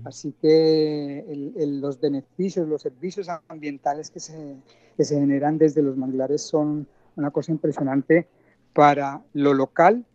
Así 0.04 0.34
que 0.42 1.24
los 1.58 2.00
beneficios, 2.00 2.68
los 2.68 2.82
servicios 2.82 3.28
ambientales 3.48 4.10
que 4.10 4.20
se, 4.20 4.56
que 4.98 5.06
se 5.06 5.20
generan 5.20 5.58
desde 5.58 5.82
los 5.82 5.96
manglares 5.96 6.42
son 6.42 6.88
una 7.16 7.32
cosa 7.32 7.52
impresionante 7.52 8.28
para 8.74 9.22
lo 9.34 9.54
local, 9.54 10.06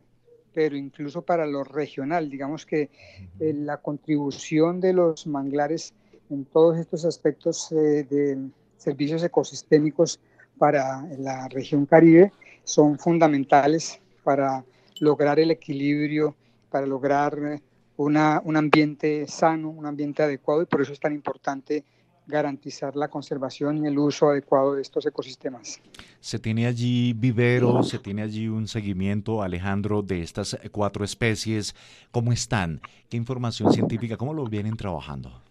pero 0.52 0.76
incluso 0.76 1.22
para 1.22 1.46
lo 1.46 1.62
regional. 1.62 2.28
Digamos 2.28 2.66
que 2.66 2.90
eh, 3.38 3.52
la 3.54 3.76
contribución 3.78 4.80
de 4.80 4.92
los 4.92 5.26
manglares 5.26 5.94
en 6.30 6.44
todos 6.46 6.78
estos 6.78 7.04
aspectos 7.04 7.70
eh, 7.72 8.04
de 8.10 8.48
servicios 8.76 9.22
ecosistémicos 9.22 10.18
para 10.58 11.02
la 11.18 11.48
región 11.48 11.86
caribe 11.86 12.32
son 12.66 12.98
fundamentales 12.98 14.00
para 14.24 14.64
lograr 14.98 15.38
el 15.38 15.52
equilibrio, 15.52 16.34
para 16.68 16.84
lograr 16.84 17.38
eh, 17.38 17.62
una, 17.96 18.42
un 18.44 18.56
ambiente 18.56 19.26
sano, 19.28 19.70
un 19.70 19.86
ambiente 19.86 20.22
adecuado 20.22 20.62
y 20.62 20.66
por 20.66 20.82
eso 20.82 20.92
es 20.92 21.00
tan 21.00 21.12
importante 21.12 21.84
garantizar 22.26 22.96
la 22.96 23.06
conservación 23.06 23.84
y 23.84 23.86
el 23.86 23.96
uso 23.96 24.30
adecuado 24.30 24.74
de 24.74 24.82
estos 24.82 25.06
ecosistemas. 25.06 25.80
¿Se 26.18 26.40
tiene 26.40 26.66
allí 26.66 27.12
viveros, 27.12 27.88
se 27.88 28.00
tiene 28.00 28.22
allí 28.22 28.48
un 28.48 28.66
seguimiento, 28.66 29.42
Alejandro, 29.42 30.02
de 30.02 30.22
estas 30.22 30.58
cuatro 30.72 31.04
especies? 31.04 31.76
¿Cómo 32.10 32.32
están? 32.32 32.80
¿Qué 33.08 33.16
información 33.16 33.72
científica? 33.72 34.16
¿Cómo 34.16 34.34
lo 34.34 34.44
vienen 34.44 34.76
trabajando? 34.76 35.45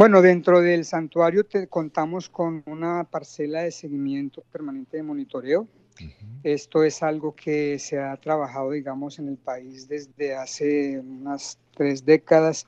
Bueno, 0.00 0.22
dentro 0.22 0.62
del 0.62 0.86
santuario 0.86 1.44
te, 1.44 1.66
contamos 1.66 2.30
con 2.30 2.62
una 2.64 3.04
parcela 3.04 3.64
de 3.64 3.70
seguimiento 3.70 4.42
permanente 4.50 4.96
de 4.96 5.02
monitoreo. 5.02 5.68
Esto 6.42 6.84
es 6.84 7.02
algo 7.02 7.34
que 7.34 7.78
se 7.78 7.98
ha 7.98 8.16
trabajado, 8.16 8.70
digamos, 8.70 9.18
en 9.18 9.28
el 9.28 9.36
país 9.36 9.88
desde 9.88 10.34
hace 10.34 10.98
unas 11.00 11.58
tres 11.76 12.02
décadas 12.02 12.66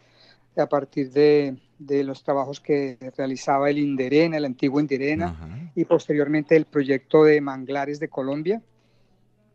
a 0.59 0.67
partir 0.67 1.11
de, 1.11 1.57
de 1.79 2.05
los 2.05 2.23
trabajos 2.23 2.61
que 2.61 2.99
realizaba 3.17 3.71
el 3.71 3.79
Inderena, 3.79 4.37
el 4.37 4.45
antiguo 4.45 4.79
Inderena, 4.79 5.71
y 5.75 5.87
posteriormente 5.87 6.55
el 6.55 6.67
proyecto 6.67 7.25
de 7.25 7.41
Manglares 7.41 7.99
de 7.99 8.09
Colombia. 8.09 8.61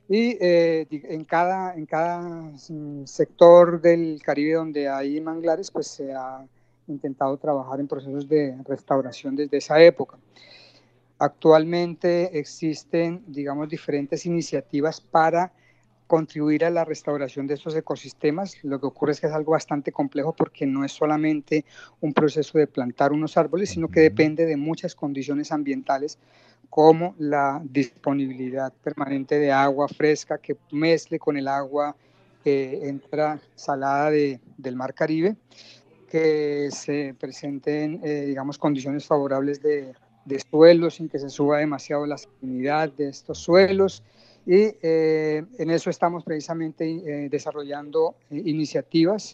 Y 0.10 0.36
eh, 0.42 0.88
en, 0.90 1.26
cada, 1.26 1.76
en 1.76 1.86
cada 1.86 2.58
sector 3.06 3.80
del 3.80 4.20
Caribe 4.24 4.54
donde 4.54 4.90
hay 4.90 5.22
manglares, 5.22 5.70
pues 5.70 5.86
se 5.86 6.12
ha 6.12 6.44
intentado 6.88 7.38
trabajar 7.38 7.80
en 7.80 7.88
procesos 7.88 8.28
de 8.28 8.58
restauración 8.66 9.36
desde 9.36 9.58
esa 9.58 9.82
época. 9.82 10.18
Actualmente 11.20 12.38
existen, 12.38 13.24
digamos, 13.28 13.70
diferentes 13.70 14.26
iniciativas 14.26 15.02
para 15.02 15.52
contribuir 16.08 16.64
a 16.64 16.70
la 16.70 16.86
restauración 16.86 17.48
de 17.48 17.56
estos 17.56 17.76
ecosistemas. 17.76 18.64
Lo 18.64 18.80
que 18.80 18.88
ocurre 18.88 19.12
es 19.12 19.20
que 19.20 19.28
es 19.28 19.34
algo 19.34 19.52
bastante 19.52 19.92
complejo 19.92 20.34
porque 20.34 20.66
no 20.66 20.86
es 20.86 20.94
solamente 20.94 21.66
un 22.02 22.14
proceso 22.14 22.58
de 22.58 22.68
plantar 22.68 23.12
unos 23.12 23.38
árboles, 23.38 23.70
sino 23.70 23.90
que 23.90 24.00
depende 24.00 24.46
de 24.46 24.58
muchas 24.58 24.96
condiciones 24.96 25.52
ambientales 25.52 26.18
como 26.70 27.16
la 27.18 27.62
disponibilidad 27.64 28.74
permanente 28.74 29.40
de 29.40 29.52
agua 29.52 29.88
fresca 29.88 30.38
que 30.38 30.58
mezcle 30.72 31.20
con 31.20 31.38
el 31.38 31.48
agua 31.48 31.96
que 32.44 32.88
entra 32.88 33.40
salada 33.56 34.12
de, 34.12 34.40
del 34.58 34.76
mar 34.76 34.94
Caribe, 34.94 35.36
que 36.08 36.70
se 36.72 37.16
presenten, 37.20 38.02
eh, 38.04 38.26
digamos, 38.28 38.58
condiciones 38.58 39.06
favorables 39.06 39.62
de, 39.62 39.94
de 40.28 40.40
suelos 40.40 40.96
sin 40.96 41.08
que 41.08 41.20
se 41.20 41.30
suba 41.30 41.60
demasiado 41.60 42.06
la 42.06 42.18
salinidad 42.18 42.92
de 42.92 43.10
estos 43.10 43.38
suelos. 43.40 44.04
Y 44.46 44.76
eh, 44.82 45.44
en 45.58 45.70
eso 45.70 45.90
estamos 45.90 46.24
precisamente 46.24 46.86
eh, 46.86 47.30
desarrollando 47.30 48.16
eh, 48.30 48.42
iniciativas 48.46 49.34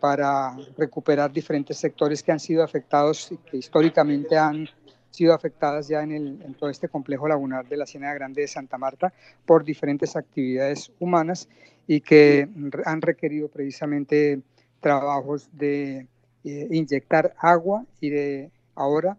para 0.00 0.56
recuperar 0.78 1.30
diferentes 1.30 1.76
sectores 1.76 2.22
que 2.22 2.32
han 2.32 2.40
sido 2.40 2.64
afectados 2.64 3.30
y 3.30 3.36
que 3.36 3.58
históricamente 3.58 4.36
han 4.36 4.66
sido 5.10 5.34
afectadas 5.34 5.86
ya 5.86 6.02
en, 6.02 6.10
el, 6.10 6.42
en 6.42 6.54
todo 6.54 6.70
este 6.70 6.88
complejo 6.88 7.28
lagunar 7.28 7.68
de 7.68 7.76
la 7.76 7.86
Ciénaga 7.86 8.14
Grande 8.14 8.40
de 8.40 8.48
Santa 8.48 8.78
Marta 8.78 9.12
por 9.44 9.64
diferentes 9.64 10.16
actividades 10.16 10.90
humanas 10.98 11.48
y 11.86 12.00
que 12.00 12.48
han 12.86 13.02
requerido 13.02 13.48
precisamente 13.48 14.40
trabajos 14.80 15.48
de 15.52 16.06
inyectar 16.44 17.34
agua 17.38 17.84
y 18.00 18.10
de 18.10 18.50
ahora 18.74 19.18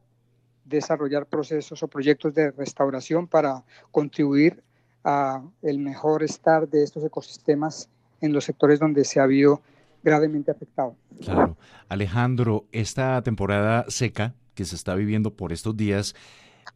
desarrollar 0.66 1.26
procesos 1.26 1.82
o 1.84 1.88
proyectos 1.88 2.34
de 2.34 2.52
restauración 2.52 3.28
para 3.28 3.64
contribuir 3.92 4.64
a 5.04 5.42
el 5.62 5.80
mejor 5.80 6.24
estar 6.24 6.68
de 6.68 6.84
estos 6.84 7.04
ecosistemas 7.04 7.90
en 8.22 8.34
los 8.34 8.44
sectores 8.46 8.80
donde 8.80 9.04
se 9.04 9.20
ha 9.20 9.24
habido 9.24 9.62
gravemente 10.04 10.52
afectado. 10.52 10.96
Claro. 11.22 11.58
Alejandro, 11.88 12.66
esta 12.72 13.22
temporada 13.22 13.86
seca 13.90 14.34
que 14.54 14.66
se 14.66 14.76
está 14.76 14.96
viviendo 14.96 15.36
por 15.36 15.52
estos 15.52 15.76
días 15.76 16.16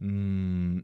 mmm, 0.00 0.80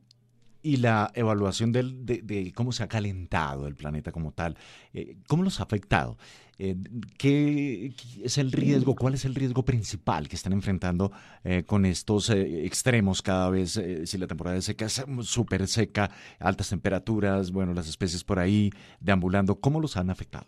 y 0.62 0.76
la 0.76 1.10
evaluación 1.14 1.72
del, 1.72 2.04
de, 2.04 2.52
cómo 2.54 2.72
se 2.72 2.82
ha 2.82 2.88
calentado 2.88 3.66
el 3.66 3.74
planeta 3.74 4.12
como 4.12 4.32
tal, 4.32 4.56
eh, 4.92 5.16
¿cómo 5.26 5.42
los 5.42 5.60
ha 5.60 5.64
afectado? 5.64 6.18
Eh, 6.58 6.76
¿Qué 7.16 7.94
es 8.22 8.36
el 8.36 8.52
riesgo? 8.52 8.94
¿Cuál 8.94 9.14
es 9.14 9.24
el 9.24 9.34
riesgo 9.34 9.64
principal 9.64 10.28
que 10.28 10.36
están 10.36 10.52
enfrentando 10.52 11.10
eh, 11.42 11.64
con 11.66 11.86
estos 11.86 12.28
extremos 12.30 13.22
cada 13.22 13.48
vez? 13.48 13.80
si 14.04 14.18
la 14.18 14.26
temporada 14.26 14.56
de 14.56 14.62
seca 14.62 14.84
es 14.84 15.02
súper 15.22 15.66
seca, 15.68 16.10
altas 16.38 16.68
temperaturas, 16.68 17.50
bueno, 17.50 17.72
las 17.72 17.88
especies 17.88 18.24
por 18.24 18.38
ahí 18.38 18.70
deambulando, 19.00 19.58
¿cómo 19.58 19.80
los 19.80 19.96
han 19.96 20.10
afectado? 20.10 20.46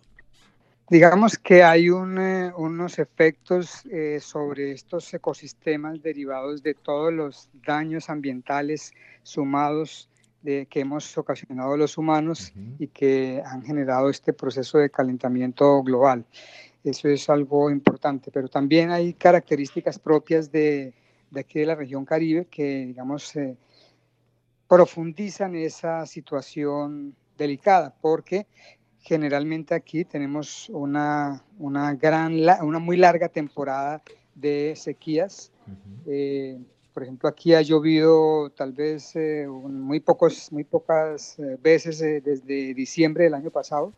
Digamos 0.93 1.38
que 1.38 1.62
hay 1.62 1.88
unos 1.88 2.99
efectos 2.99 3.82
sobre 4.20 4.72
estos 4.72 5.14
ecosistemas 5.14 6.03
derivados 6.03 6.62
de 6.62 6.74
todos 6.74 7.11
los 7.11 7.49
daños 7.66 8.11
ambientales 8.11 8.93
sumados 9.22 10.11
de, 10.43 10.66
que 10.66 10.80
hemos 10.80 11.16
ocasionado 11.16 11.78
los 11.78 11.97
humanos 11.97 12.53
y 12.78 12.88
que 12.88 13.43
han 13.43 13.62
generado 13.62 14.11
este 14.11 14.34
proceso 14.34 14.76
de 14.76 14.90
calentamiento 14.90 15.82
global. 15.82 16.26
Eso 16.84 17.09
es 17.09 17.30
algo 17.30 17.70
importante, 17.70 18.30
pero 18.30 18.49
también 18.49 18.90
hay 18.90 19.14
características 19.14 19.99
propias 19.99 20.53
de, 20.53 20.93
de 21.30 21.40
aquí 21.40 21.61
de 21.61 21.64
la 21.64 21.74
región 21.74 22.05
Caribe 22.05 22.49
que, 22.51 22.84
digamos, 22.84 23.34
eh, 23.36 23.57
profundizan 24.68 25.57
esa 25.57 26.05
situación 26.05 27.16
delicada, 27.38 27.95
porque 27.99 28.47
generalmente 29.03 29.74
aquí 29.74 30.05
tenemos 30.05 30.68
una, 30.70 31.42
una, 31.59 31.94
gran, 31.94 32.34
una 32.62 32.78
muy 32.78 32.96
larga 32.96 33.28
temporada 33.28 34.03
de 34.34 34.74
sequías. 34.76 35.53
Por 36.92 37.03
ejemplo, 37.05 37.28
aquí 37.28 37.55
ha 37.55 37.62
llovido 37.62 38.50
tal 38.50 38.72
vez 38.72 39.16
eh, 39.16 39.46
muy, 39.48 40.00
pocos, 40.00 40.53
muy 40.53 40.64
pocas 40.64 41.38
eh, 41.38 41.57
veces 41.62 42.03
eh, 42.03 42.20
desde 42.22 42.74
diciembre 42.74 43.24
del 43.24 43.34
año 43.34 43.50
pasado. 43.50 43.94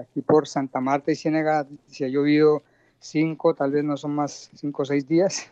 aquí 0.00 0.20
por 0.20 0.46
Santa 0.46 0.80
Marta 0.80 1.10
y 1.10 1.16
Ciénaga 1.16 1.66
se 1.86 2.04
ha 2.04 2.08
llovido 2.08 2.62
cinco, 2.98 3.54
tal 3.54 3.72
vez 3.72 3.84
no 3.84 3.96
son 3.96 4.14
más 4.14 4.50
cinco 4.54 4.82
o 4.82 4.84
seis 4.84 5.08
días. 5.08 5.50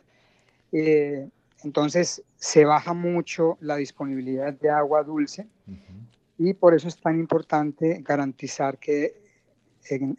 entonces 1.65 2.23
se 2.37 2.65
baja 2.67 2.93
mucho 2.93 3.57
la 3.61 3.77
disponibilidad 3.77 4.53
de 4.53 4.69
agua 4.69 5.03
dulce 5.03 5.47
y 6.39 6.55
por 6.55 6.75
eso 6.75 6.89
es 6.89 6.97
tan 6.97 7.19
importante 7.19 8.01
garantizar 8.03 8.79
que 8.79 9.15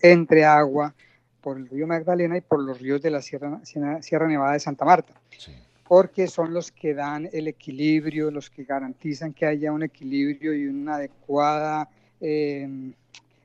entre 0.02 0.46
agua 0.46 0.94
por 1.42 1.58
el 1.58 1.68
río 1.70 1.88
Magdalena 1.88 2.38
y 2.38 2.42
por 2.42 2.62
los 2.62 2.80
ríos 2.80 3.02
de 3.02 3.12
la 3.12 3.22
Sierra, 3.22 3.62
Sierra 3.64 4.28
Nevada 4.28 4.54
de 4.54 4.60
Santa 4.60 4.86
Marta. 4.86 5.14
Sí 5.38 5.54
porque 5.90 6.28
son 6.28 6.54
los 6.54 6.72
que 6.72 6.94
dan 6.94 7.28
el 7.34 7.48
equilibrio, 7.48 8.30
los 8.30 8.52
que 8.52 8.64
garantizan 8.64 9.34
que 9.34 9.48
haya 9.48 9.72
un 9.72 9.82
equilibrio 9.82 10.54
y 10.54 10.68
una 10.68 10.98
adecuada 10.98 11.90
em, 12.22 12.94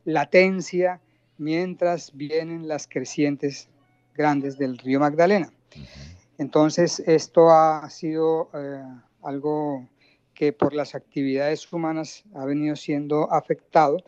latencia 0.04 1.00
mientras 1.38 2.14
vienen 2.14 2.68
las 2.68 2.86
crecientes 2.86 3.70
grandes 4.14 4.58
del 4.58 4.76
río 4.76 5.00
Magdalena. 5.00 5.50
Entonces, 6.36 7.02
esto 7.06 7.50
ha 7.50 7.88
sido 7.88 8.50
eh, 8.52 8.84
algo 9.22 9.88
que 10.34 10.52
por 10.52 10.74
las 10.74 10.94
actividades 10.94 11.72
humanas 11.72 12.24
ha 12.34 12.44
venido 12.44 12.76
siendo 12.76 13.32
afectado 13.32 13.98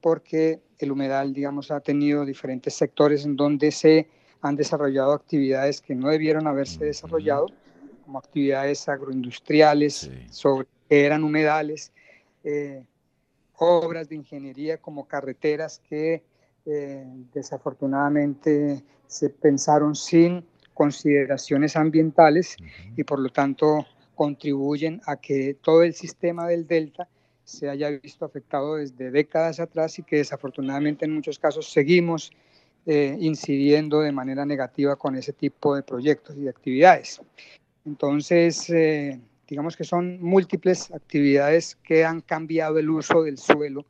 porque 0.00 0.60
el 0.78 0.90
humedal, 0.90 1.32
digamos, 1.32 1.70
ha 1.70 1.80
tenido 1.80 2.24
diferentes 2.24 2.74
sectores 2.74 3.24
en 3.24 3.36
donde 3.36 3.70
se 3.70 4.08
han 4.40 4.56
desarrollado 4.56 5.12
actividades 5.12 5.80
que 5.80 5.94
no 5.94 6.08
debieron 6.08 6.46
haberse 6.46 6.84
desarrollado 6.84 7.46
como 8.04 8.18
actividades 8.18 8.88
agroindustriales 8.88 10.10
sobre 10.30 10.66
que 10.88 11.04
eran 11.06 11.22
humedales, 11.22 11.92
eh, 12.42 12.84
obras 13.56 14.08
de 14.08 14.16
ingeniería 14.16 14.78
como 14.78 15.06
carreteras 15.06 15.80
que 15.88 16.24
eh, 16.66 17.06
desafortunadamente 17.32 18.82
se 19.06 19.30
pensaron 19.30 19.94
sin 19.94 20.44
consideraciones 20.74 21.76
ambientales 21.76 22.56
y 22.96 23.04
por 23.04 23.20
lo 23.20 23.28
tanto 23.28 23.86
contribuyen 24.14 25.00
a 25.06 25.16
que 25.16 25.54
todo 25.60 25.82
el 25.82 25.94
sistema 25.94 26.46
del 26.46 26.66
delta 26.66 27.08
se 27.44 27.68
haya 27.68 27.90
visto 27.90 28.24
afectado 28.24 28.76
desde 28.76 29.10
décadas 29.10 29.60
atrás 29.60 29.98
y 29.98 30.02
que 30.02 30.16
desafortunadamente 30.16 31.04
en 31.04 31.14
muchos 31.14 31.38
casos 31.38 31.70
seguimos 31.70 32.32
eh, 32.86 33.16
incidiendo 33.20 34.00
de 34.00 34.12
manera 34.12 34.44
negativa 34.44 34.96
con 34.96 35.16
ese 35.16 35.32
tipo 35.32 35.74
de 35.74 35.82
proyectos 35.82 36.36
y 36.36 36.42
de 36.42 36.50
actividades. 36.50 37.20
Entonces, 37.84 38.70
eh, 38.70 39.20
digamos 39.48 39.76
que 39.76 39.84
son 39.84 40.22
múltiples 40.22 40.90
actividades 40.92 41.76
que 41.76 42.04
han 42.04 42.20
cambiado 42.20 42.78
el 42.78 42.90
uso 42.90 43.22
del 43.22 43.38
suelo 43.38 43.84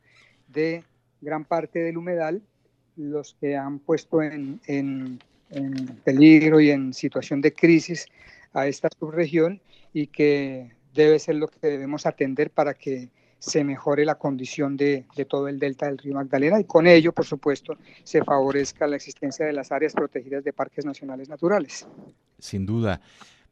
de 0.47 0.83
gran 1.21 1.45
parte 1.45 1.79
del 1.79 1.97
humedal, 1.97 2.41
los 2.95 3.35
que 3.39 3.55
han 3.55 3.79
puesto 3.79 4.21
en, 4.21 4.59
en 4.67 5.19
peligro 6.03 6.59
y 6.59 6.71
en 6.71 6.93
situación 6.93 7.41
de 7.41 7.53
crisis 7.53 8.05
a 8.53 8.67
esta 8.67 8.89
subregión 8.99 9.61
y 9.93 10.07
que 10.07 10.75
debe 10.93 11.19
ser 11.19 11.35
lo 11.35 11.47
que 11.47 11.67
debemos 11.67 12.05
atender 12.05 12.49
para 12.49 12.73
que 12.73 13.09
se 13.39 13.63
mejore 13.63 14.05
la 14.05 14.15
condición 14.15 14.77
de, 14.77 15.05
de, 15.15 15.25
todo 15.25 15.49
el 15.49 15.59
delta 15.59 15.87
del 15.87 15.97
río 15.97 16.13
Magdalena 16.13 16.59
y 16.59 16.63
con 16.63 16.87
ello, 16.87 17.11
por 17.11 17.25
supuesto, 17.25 17.77
se 18.03 18.23
favorezca 18.23 18.87
la 18.87 18.95
existencia 18.95 19.45
de 19.45 19.51
las 19.51 19.71
áreas 19.71 19.93
protegidas 19.93 20.43
de 20.43 20.53
parques 20.53 20.85
nacionales 20.85 21.27
naturales. 21.27 21.85
Sin 22.39 22.65
duda. 22.65 23.01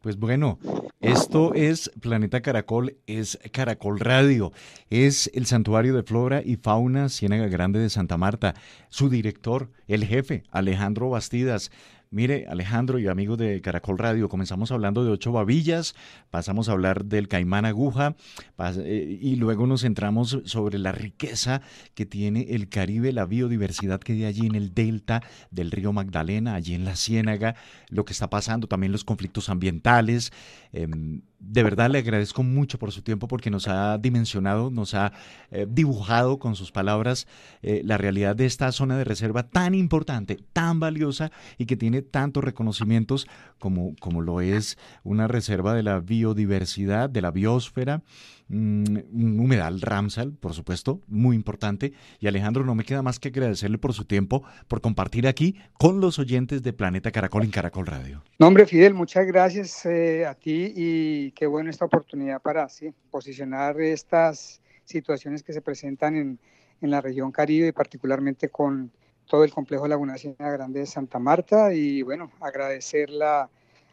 Pues 0.01 0.17
bueno, 0.17 0.57
esto 0.99 1.53
es 1.53 1.91
Planeta 2.01 2.41
Caracol, 2.41 2.97
es 3.05 3.37
Caracol 3.51 3.99
Radio, 3.99 4.51
es 4.89 5.29
el 5.35 5.45
Santuario 5.45 5.93
de 5.93 6.01
Flora 6.01 6.41
y 6.43 6.55
Fauna 6.55 7.07
Ciénaga 7.07 7.47
Grande 7.47 7.79
de 7.79 7.89
Santa 7.91 8.17
Marta. 8.17 8.55
Su 8.89 9.09
director, 9.09 9.69
el 9.87 10.03
jefe, 10.05 10.41
Alejandro 10.49 11.11
Bastidas. 11.11 11.69
Mire, 12.13 12.45
Alejandro 12.49 12.99
y 12.99 13.07
amigos 13.07 13.37
de 13.37 13.61
Caracol 13.61 13.97
Radio, 13.97 14.27
comenzamos 14.27 14.69
hablando 14.73 15.05
de 15.05 15.11
ocho 15.11 15.31
babillas, 15.31 15.95
pasamos 16.29 16.67
a 16.67 16.73
hablar 16.73 17.05
del 17.05 17.29
caimán 17.29 17.63
aguja 17.63 18.17
eh, 18.59 19.17
y 19.21 19.37
luego 19.37 19.65
nos 19.65 19.83
centramos 19.83 20.39
sobre 20.43 20.77
la 20.77 20.91
riqueza 20.91 21.61
que 21.95 22.05
tiene 22.05 22.47
el 22.49 22.67
Caribe, 22.67 23.13
la 23.13 23.23
biodiversidad 23.23 24.01
que 24.01 24.11
hay 24.11 24.25
allí 24.25 24.45
en 24.45 24.55
el 24.55 24.73
delta 24.73 25.23
del 25.51 25.71
río 25.71 25.93
Magdalena, 25.93 26.55
allí 26.55 26.73
en 26.73 26.83
la 26.83 26.97
Ciénaga, 26.97 27.55
lo 27.87 28.03
que 28.03 28.11
está 28.11 28.29
pasando, 28.29 28.67
también 28.67 28.91
los 28.91 29.05
conflictos 29.05 29.47
ambientales. 29.47 30.33
Em, 30.73 31.21
de 31.41 31.63
verdad 31.63 31.89
le 31.89 31.97
agradezco 31.97 32.43
mucho 32.43 32.77
por 32.77 32.91
su 32.91 33.01
tiempo 33.01 33.27
porque 33.27 33.49
nos 33.49 33.67
ha 33.67 33.97
dimensionado, 33.97 34.69
nos 34.69 34.93
ha 34.93 35.11
eh, 35.49 35.65
dibujado 35.67 36.37
con 36.39 36.55
sus 36.55 36.71
palabras 36.71 37.27
eh, 37.63 37.81
la 37.83 37.97
realidad 37.97 38.35
de 38.35 38.45
esta 38.45 38.71
zona 38.71 38.97
de 38.97 39.03
reserva 39.03 39.49
tan 39.49 39.73
importante, 39.73 40.37
tan 40.53 40.79
valiosa 40.79 41.31
y 41.57 41.65
que 41.65 41.75
tiene 41.75 42.03
tantos 42.03 42.43
reconocimientos 42.43 43.27
como, 43.59 43.95
como 43.99 44.21
lo 44.21 44.39
es 44.41 44.77
una 45.03 45.27
reserva 45.27 45.73
de 45.73 45.83
la 45.83 45.99
biodiversidad, 45.99 47.09
de 47.09 47.21
la 47.21 47.31
biosfera, 47.31 48.03
un 48.51 49.39
humedal 49.39 49.81
Ramsal, 49.81 50.33
por 50.33 50.53
supuesto, 50.53 51.01
muy 51.07 51.35
importante. 51.35 51.93
Y 52.19 52.27
Alejandro, 52.27 52.65
no 52.65 52.75
me 52.75 52.83
queda 52.83 53.01
más 53.01 53.19
que 53.19 53.29
agradecerle 53.29 53.77
por 53.77 53.93
su 53.93 54.05
tiempo, 54.05 54.43
por 54.67 54.81
compartir 54.81 55.27
aquí 55.27 55.55
con 55.73 56.01
los 56.01 56.19
oyentes 56.19 56.61
de 56.63 56.73
Planeta 56.73 57.11
Caracol 57.11 57.43
en 57.43 57.51
Caracol 57.51 57.87
Radio. 57.87 58.23
Nombre 58.39 58.65
Fidel, 58.65 58.93
muchas 58.93 59.25
gracias 59.25 59.85
eh, 59.85 60.25
a 60.25 60.35
ti 60.35 60.73
y 60.75 61.31
qué 61.31 61.47
bueno 61.47 61.69
esta 61.69 61.85
oportunidad 61.85 62.41
para 62.41 62.67
sí, 62.69 62.93
posicionar 63.09 63.79
estas 63.79 64.61
situaciones 64.85 65.43
que 65.43 65.53
se 65.53 65.61
presentan 65.61 66.15
en, 66.15 66.39
en 66.81 66.91
la 66.91 67.01
región 67.01 67.31
Caribe 67.31 67.67
y 67.67 67.71
particularmente 67.71 68.49
con 68.49 68.91
todo 69.27 69.43
el 69.43 69.51
complejo 69.51 69.87
Laguna 69.87 70.17
Ciénaga 70.17 70.51
Grande 70.51 70.81
de 70.81 70.85
Santa 70.85 71.19
Marta 71.19 71.73
y 71.73 72.01
bueno, 72.01 72.31
agradecer 72.41 73.09
la, 73.09 73.49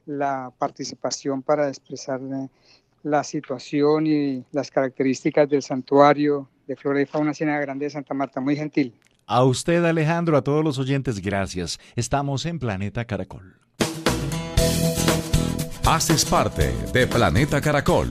la 0.07 0.53
participación 0.59 1.43
para 1.43 1.69
expresar 1.69 2.21
eh, 2.21 2.49
la 3.03 3.25
situación 3.25 4.07
y 4.07 4.45
las 4.53 4.71
características 4.71 5.49
del 5.49 5.63
santuario 5.63 6.49
de 6.67 6.77
flora 6.77 7.01
y 7.01 7.07
fauna 7.07 7.33
Ciénaga 7.33 7.61
Grande 7.61 7.87
de 7.87 7.91
Santa 7.91 8.15
Marta. 8.15 8.41
Muy 8.41 8.57
gentil. 8.57 8.95
A 9.27 9.45
usted, 9.45 9.85
Alejandro, 9.85 10.37
a 10.37 10.43
todos 10.43 10.65
los 10.65 10.79
oyentes, 10.79 11.21
gracias. 11.21 11.79
Estamos 11.97 12.47
en 12.47 12.59
Planeta 12.59 13.05
Caracol. 13.05 13.57
Haces 15.87 16.25
parte 16.25 16.73
de 16.93 17.07
Planeta 17.07 17.61
Caracol. 17.61 18.11